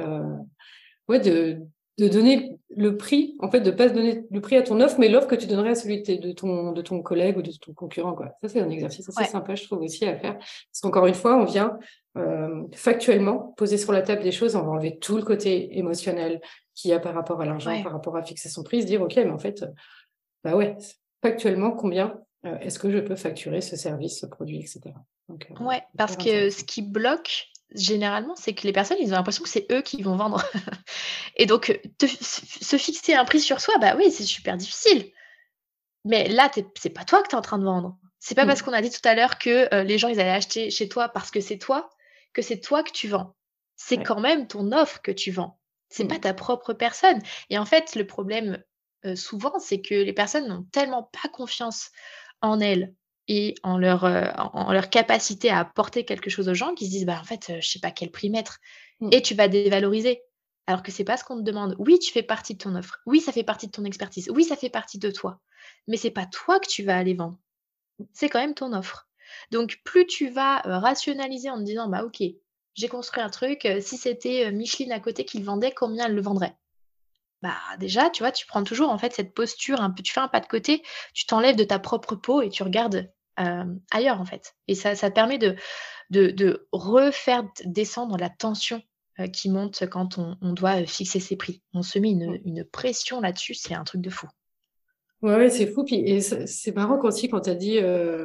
[1.09, 1.63] ouais de
[1.99, 5.09] de donner le prix, en fait, de pas donner le prix à ton offre, mais
[5.09, 8.15] l'offre que tu donnerais à celui de ton, de ton collègue ou de ton concurrent.
[8.15, 8.33] Quoi.
[8.41, 10.39] Ça, c'est un exercice assez sympa, je trouve, aussi à faire.
[10.39, 11.77] Parce qu'encore une fois, on vient
[12.17, 16.41] euh, factuellement poser sur la table des choses, on va enlever tout le côté émotionnel
[16.75, 19.03] qu'il y a par rapport à l'argent, par rapport à fixer son prix, se dire,
[19.03, 19.65] OK, mais en fait,
[20.45, 20.77] bah ouais,
[21.21, 24.95] factuellement, combien euh, est-ce que je peux facturer ce service, ce produit, etc.
[25.29, 29.17] Donc, euh, ouais, parce que ce qui bloque, généralement, c'est que les personnes, ils ont
[29.17, 30.43] l'impression que c'est eux qui vont vendre.
[31.37, 35.11] et donc, se fixer un prix sur soi, bah oui, c'est super difficile.
[36.05, 37.99] Mais là, c'est pas toi que tu es en train de vendre.
[38.19, 38.65] C'est pas parce mmh.
[38.65, 41.09] qu'on a dit tout à l'heure que euh, les gens, ils allaient acheter chez toi
[41.09, 41.91] parce que c'est toi,
[42.33, 43.37] que c'est toi que tu vends.
[43.77, 45.61] C'est quand même ton offre que tu vends.
[45.89, 46.21] C'est pas mmh.
[46.21, 47.21] ta propre personne.
[47.49, 48.63] Et en fait, le problème,
[49.05, 51.91] euh, souvent, c'est que les personnes n'ont tellement pas confiance
[52.41, 52.95] en elles
[53.29, 56.91] et en leur, euh, en leur capacité à apporter quelque chose aux gens qui se
[56.91, 58.59] disent bah en fait euh, je sais pas quel prix mettre
[59.01, 59.11] mmh.
[59.13, 60.23] et tu vas dévaloriser
[60.67, 61.77] alors que c'est pas ce qu'on te demande.
[61.79, 63.01] Oui, tu fais partie de ton offre.
[63.07, 64.29] Oui, ça fait partie de ton expertise.
[64.29, 65.41] Oui, ça fait partie de toi.
[65.87, 67.39] Mais c'est pas toi que tu vas aller vendre.
[68.13, 69.09] C'est quand même ton offre.
[69.51, 72.23] Donc plus tu vas euh, rationaliser en te disant bah OK,
[72.75, 76.23] j'ai construit un truc, si c'était Micheline à côté qui le vendait, combien elle le
[76.23, 76.57] vendrait?
[77.43, 80.21] Bah déjà, tu vois, tu prends toujours en fait cette posture un peu, tu fais
[80.21, 80.83] un pas de côté,
[81.15, 83.11] tu t'enlèves de ta propre peau et tu regardes
[83.41, 84.55] euh, ailleurs en fait.
[84.67, 85.57] Et ça, ça permet de,
[86.11, 88.83] de, refaire descendre la tension
[89.21, 91.63] euh, qui monte quand on, doit euh, fixer ses prix.
[91.75, 94.27] On se met une, une pression là-dessus, c'est un truc de fou.
[95.21, 95.85] Ouais, c'est fou.
[95.85, 97.81] Puis, et c'est marrant aussi quand tu as dit,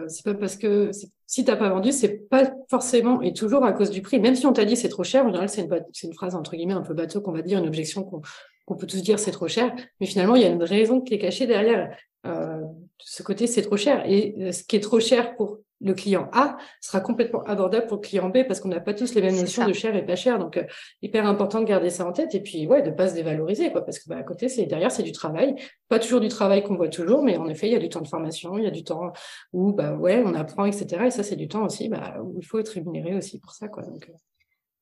[0.08, 0.92] c'est pas parce que
[1.26, 4.20] si t'as pas vendu, c'est pas forcément et toujours à cause du prix.
[4.20, 6.56] Même si on t'a dit c'est trop cher, en général, c'est une, une, phrase entre
[6.56, 9.48] guillemets un peu bateau qu'on va dire, une objection qu'on peut tous dire c'est trop
[9.48, 9.76] cher.
[10.00, 11.98] Mais finalement, il y a une raison qui est cachée derrière
[13.06, 14.04] ce côté, c'est trop cher.
[14.06, 17.98] Et euh, ce qui est trop cher pour le client A sera complètement abordable pour
[17.98, 20.16] le client B parce qu'on n'a pas tous les mêmes notions de cher et pas
[20.16, 20.40] cher.
[20.40, 20.64] Donc, euh,
[21.02, 23.84] hyper important de garder ça en tête et puis, ouais, de pas se dévaloriser, quoi,
[23.84, 25.56] parce que bah, à côté, c'est derrière, c'est du travail.
[25.90, 28.02] Pas toujours du travail qu'on voit toujours, mais en effet, il y a du temps
[28.02, 29.12] de formation, il y a du temps
[29.52, 31.06] où, bah, ouais, on apprend, etc.
[31.08, 33.68] Et ça, c'est du temps aussi, bah, où il faut être rémunéré aussi pour ça,
[33.68, 33.84] quoi.
[33.84, 34.14] Donc, euh.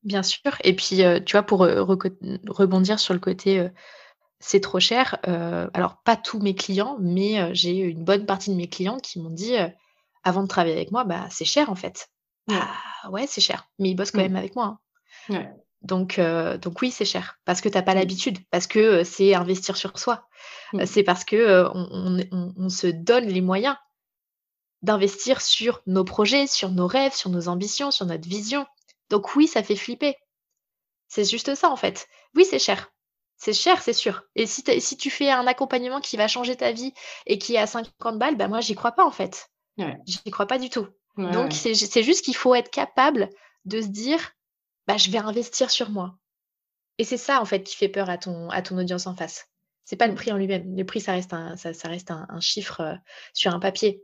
[0.03, 0.51] Bien sûr.
[0.63, 3.69] Et puis, euh, tu vois, pour rebondir sur le côté
[4.41, 5.19] c'est trop cher.
[5.23, 9.29] alors, pas tous mes clients, mais j'ai une bonne partie de mes clients qui m'ont
[9.29, 9.55] dit
[10.23, 12.09] avant de travailler avec moi, bah, c'est cher en fait.
[12.47, 12.67] Bah,
[13.09, 13.67] ouais, c'est cher.
[13.79, 14.23] Mais ils bossent quand mmh.
[14.23, 14.79] même avec moi.
[15.29, 15.45] Hein.
[15.81, 17.39] Donc, donc oui, c'est cher.
[17.45, 17.97] Parce que tu n'as pas mmh.
[17.97, 18.37] l'habitude.
[18.49, 20.27] Parce que c'est investir sur soi.
[20.73, 20.85] Mmh.
[20.85, 23.75] C'est parce que on, se donne les moyens
[24.81, 28.65] d'investir sur nos projets, sur nos rêves, sur nos ambitions, sur notre vision.
[29.09, 30.15] Donc oui, ça fait flipper.
[31.07, 32.07] C'est juste ça en fait.
[32.35, 32.91] Oui, c'est cher.
[33.41, 34.21] C'est cher, c'est sûr.
[34.35, 36.93] Et si, si, tu fais un accompagnement qui va changer ta vie
[37.25, 39.49] et qui est à 50 balles, bah moi, j'y crois pas en fait.
[39.79, 39.97] Ouais.
[40.05, 40.87] J'y crois pas du tout.
[41.17, 43.29] Donc, c'est juste qu'il faut être capable
[43.65, 44.19] de se dire,
[44.85, 46.19] bah, je vais investir sur moi.
[46.99, 49.47] Et c'est ça, en fait, qui fait peur à ton, à ton audience en face.
[49.85, 50.77] C'est pas le prix en lui-même.
[50.77, 52.95] Le prix, ça reste un, ça, reste un, chiffre euh,
[53.33, 54.03] sur un papier.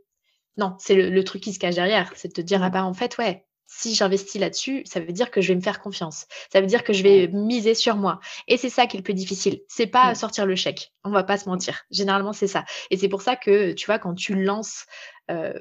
[0.58, 2.12] Non, c'est le, truc qui se cache derrière.
[2.16, 2.72] C'est de te dire, ah mmh.
[2.72, 5.82] bah, en fait, ouais, si j'investis là-dessus, ça veut dire que je vais me faire
[5.82, 6.26] confiance.
[6.52, 8.20] Ça veut dire que je vais miser sur moi.
[8.48, 9.60] Et c'est ça qui est le plus difficile.
[9.68, 10.16] C'est pas mmh.
[10.16, 10.94] sortir le chèque.
[11.04, 11.84] On va pas se mentir.
[11.92, 12.64] Généralement, c'est ça.
[12.90, 14.86] Et c'est pour ça que, tu vois, quand tu lances
[15.30, 15.60] euh,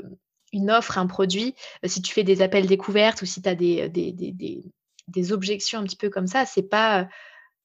[0.52, 1.54] une offre, un produit,
[1.84, 5.84] euh, si tu fais des appels découvertes ou si tu as des, des, objections un
[5.84, 7.04] petit peu comme ça, c'est pas euh,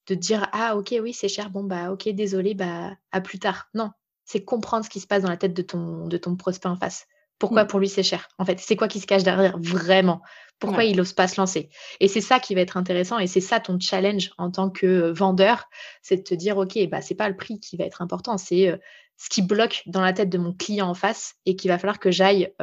[0.08, 3.68] de dire ah ok oui c'est cher bon bah ok désolé bah à plus tard
[3.72, 3.90] non
[4.24, 6.76] c'est comprendre ce qui se passe dans la tête de ton de ton prospect en
[6.76, 7.06] face
[7.42, 7.66] pourquoi mmh.
[7.66, 10.22] pour lui c'est cher En fait, c'est quoi qui se cache derrière vraiment?
[10.60, 11.70] Pourquoi il n'ose pas se lancer?
[11.98, 15.10] Et c'est ça qui va être intéressant et c'est ça ton challenge en tant que
[15.10, 15.64] vendeur,
[16.02, 18.80] c'est de te dire ok, bah c'est pas le prix qui va être important, c'est
[19.16, 21.98] ce qui bloque dans la tête de mon client en face et qu'il va falloir
[21.98, 22.54] que j'aille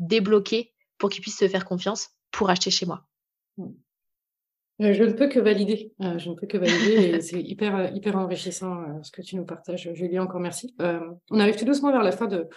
[0.00, 3.04] débloquer pour qu'il puisse se faire confiance pour acheter chez moi.
[3.58, 3.68] Mmh.
[4.80, 5.92] Je ne peux que valider.
[6.00, 7.20] je ne peux que valider.
[7.20, 9.88] c'est hyper, hyper enrichissant ce que tu nous partages.
[9.94, 10.74] Julie, encore merci.
[10.80, 12.48] on arrive tout doucement vers la fin de,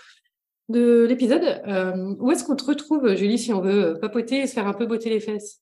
[0.70, 1.62] de l'épisode.
[1.68, 4.68] Euh, où est-ce qu'on te retrouve, Julie, si on veut euh, papoter et se faire
[4.68, 5.62] un peu botter les fesses?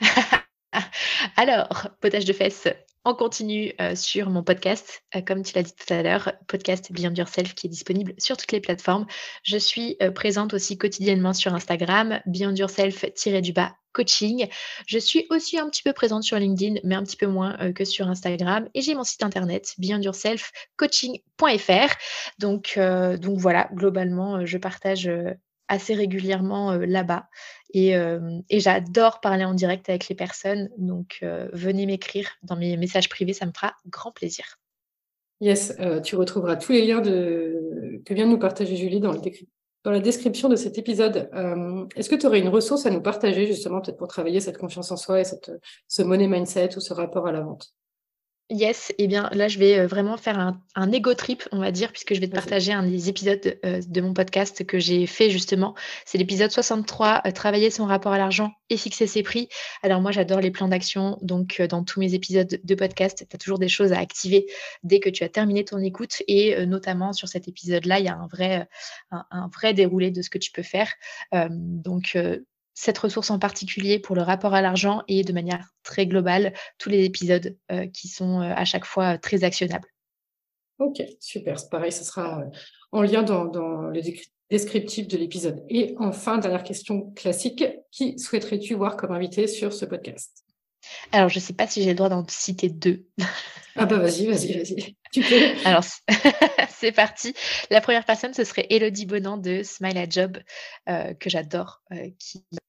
[1.36, 2.68] Alors, potage de fesses,
[3.04, 7.14] on continue euh, sur mon podcast, comme tu l'as dit tout à l'heure, podcast Beyond
[7.14, 9.06] Yourself qui est disponible sur toutes les plateformes.
[9.42, 14.48] Je suis présente aussi quotidiennement sur Instagram, Beyond Yourself-du-bas coaching.
[14.86, 17.72] Je suis aussi un petit peu présente sur LinkedIn, mais un petit peu moins euh,
[17.72, 18.68] que sur Instagram.
[18.74, 21.94] Et j'ai mon site internet, beyondyourselfcoaching.fr.
[22.38, 25.10] Donc, euh, donc voilà, globalement, euh, je partage
[25.68, 27.28] assez régulièrement là-bas.
[27.72, 30.70] Et, et j'adore parler en direct avec les personnes.
[30.78, 34.44] Donc, venez m'écrire dans mes messages privés, ça me fera grand plaisir.
[35.40, 39.12] Yes, tu retrouveras tous les liens que vient de nous partager Julie dans
[39.84, 41.28] dans la description de cet épisode.
[41.34, 44.58] Euh, est-ce que tu aurais une ressource à nous partager justement peut-être pour travailler cette
[44.58, 45.52] confiance en soi et cette,
[45.88, 47.74] ce money mindset ou ce rapport à la vente?
[48.50, 51.58] Yes, et eh bien là, je vais euh, vraiment faire un, un ego trip, on
[51.60, 54.78] va dire, puisque je vais te partager un des épisodes euh, de mon podcast que
[54.78, 55.74] j'ai fait justement.
[56.04, 59.48] C'est l'épisode 63, euh, Travailler son rapport à l'argent et fixer ses prix.
[59.82, 63.38] Alors moi, j'adore les plans d'action, donc dans tous mes épisodes de podcast, tu as
[63.38, 64.44] toujours des choses à activer
[64.82, 68.14] dès que tu as terminé ton écoute, et notamment sur cet épisode-là, il y a
[68.14, 68.68] un vrai,
[69.10, 70.92] un, un, vrai déroulé de ce que tu peux faire.
[71.50, 72.16] donc
[72.74, 76.90] cette ressource en particulier pour le rapport à l'argent et de manière très globale tous
[76.90, 79.88] les épisodes euh, qui sont euh, à chaque fois très actionnables.
[80.78, 81.56] Ok, super.
[81.70, 82.44] Pareil, ce sera euh,
[82.90, 83.44] en lien dans,
[83.88, 84.00] le
[84.50, 85.64] descriptif de l'épisode.
[85.68, 90.44] Et enfin, dernière question classique, qui souhaiterais-tu voir comme invité sur ce podcast?
[91.12, 93.06] Alors, je ne sais pas si j'ai le droit d'en citer deux.
[93.76, 94.96] ah bah vas-y, vas-y, vas-y.
[95.64, 95.84] Alors,
[96.68, 97.34] c'est parti.
[97.70, 100.38] La première personne, ce serait Elodie Bonan de Smile at Job,
[100.88, 102.10] euh, que j'adore, euh,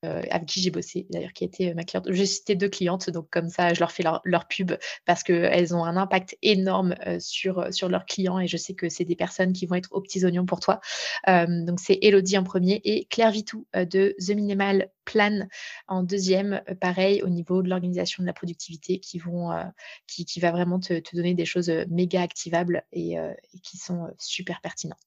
[0.06, 2.08] euh, avec qui j'ai bossé, d'ailleurs, qui était ma cliente.
[2.10, 4.74] J'ai cité deux clientes, donc comme ça, je leur fais leur, pub
[5.06, 9.16] parce qu'elles ont un impact énorme sur, leurs clients et je sais que c'est des
[9.16, 10.80] personnes qui vont être aux petits oignons pour toi.
[11.28, 15.48] donc, c'est Elodie en premier et Claire Vitou de The Minimal Plan
[15.88, 21.16] en deuxième, pareil, au niveau de l'organisation de la productivité, qui, va vraiment te, te
[21.16, 24.98] donner des choses méga activables et, et qui sont euh, super pertinent.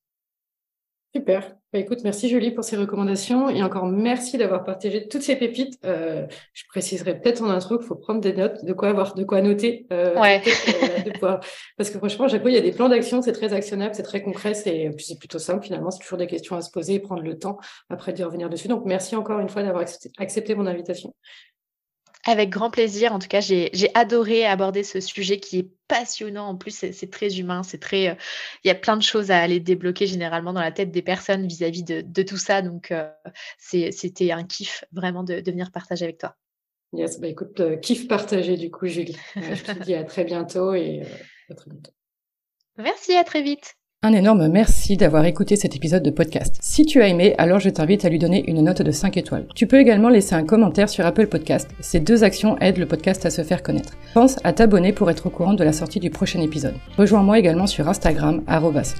[1.14, 1.56] Super.
[1.72, 5.78] Bah, écoute, merci Julie pour ces recommandations et encore merci d'avoir partagé toutes ces pépites.
[5.86, 9.24] Euh, je préciserai peut-être en intro qu'il faut prendre des notes, de quoi avoir, de
[9.24, 9.86] quoi noter.
[9.90, 10.14] Euh,
[11.78, 13.94] parce que franchement, à chaque fois, il y a des plans d'action, c'est très actionnable,
[13.94, 15.90] c'est très concret, c'est plutôt simple finalement.
[15.90, 17.58] C'est toujours des questions à se poser et prendre le temps
[17.88, 18.68] après d'y revenir dessus.
[18.68, 19.84] Donc merci encore une fois d'avoir
[20.18, 21.14] accepté mon invitation.
[22.28, 23.14] Avec grand plaisir.
[23.14, 26.48] En tout cas, j'ai adoré aborder ce sujet qui est passionnant.
[26.48, 27.62] En plus, c'est très humain.
[27.62, 28.10] C'est très.
[28.10, 28.14] Euh,
[28.64, 31.46] il y a plein de choses à aller débloquer généralement dans la tête des personnes
[31.46, 32.60] vis-à-vis de, tout ça.
[32.60, 33.08] Donc, euh,
[33.56, 36.36] c'était un kiff vraiment de, venir partager avec toi.
[36.92, 39.16] Yes, bah écoute, euh, kiff partagé du coup, Julie.
[39.34, 41.04] je te dis à très bientôt et
[41.48, 41.92] à très bientôt.
[42.76, 43.77] Merci, à très vite.
[44.04, 46.56] Un énorme merci d'avoir écouté cet épisode de podcast.
[46.60, 49.48] Si tu as aimé, alors je t'invite à lui donner une note de 5 étoiles.
[49.56, 51.68] Tu peux également laisser un commentaire sur Apple Podcast.
[51.80, 53.96] Ces deux actions aident le podcast à se faire connaître.
[54.14, 56.76] Pense à t'abonner pour être au courant de la sortie du prochain épisode.
[56.96, 58.44] Rejoins-moi également sur Instagram,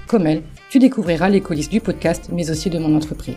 [0.09, 0.43] comel.
[0.69, 3.37] Tu découvriras les coulisses du podcast, mais aussi de mon entreprise.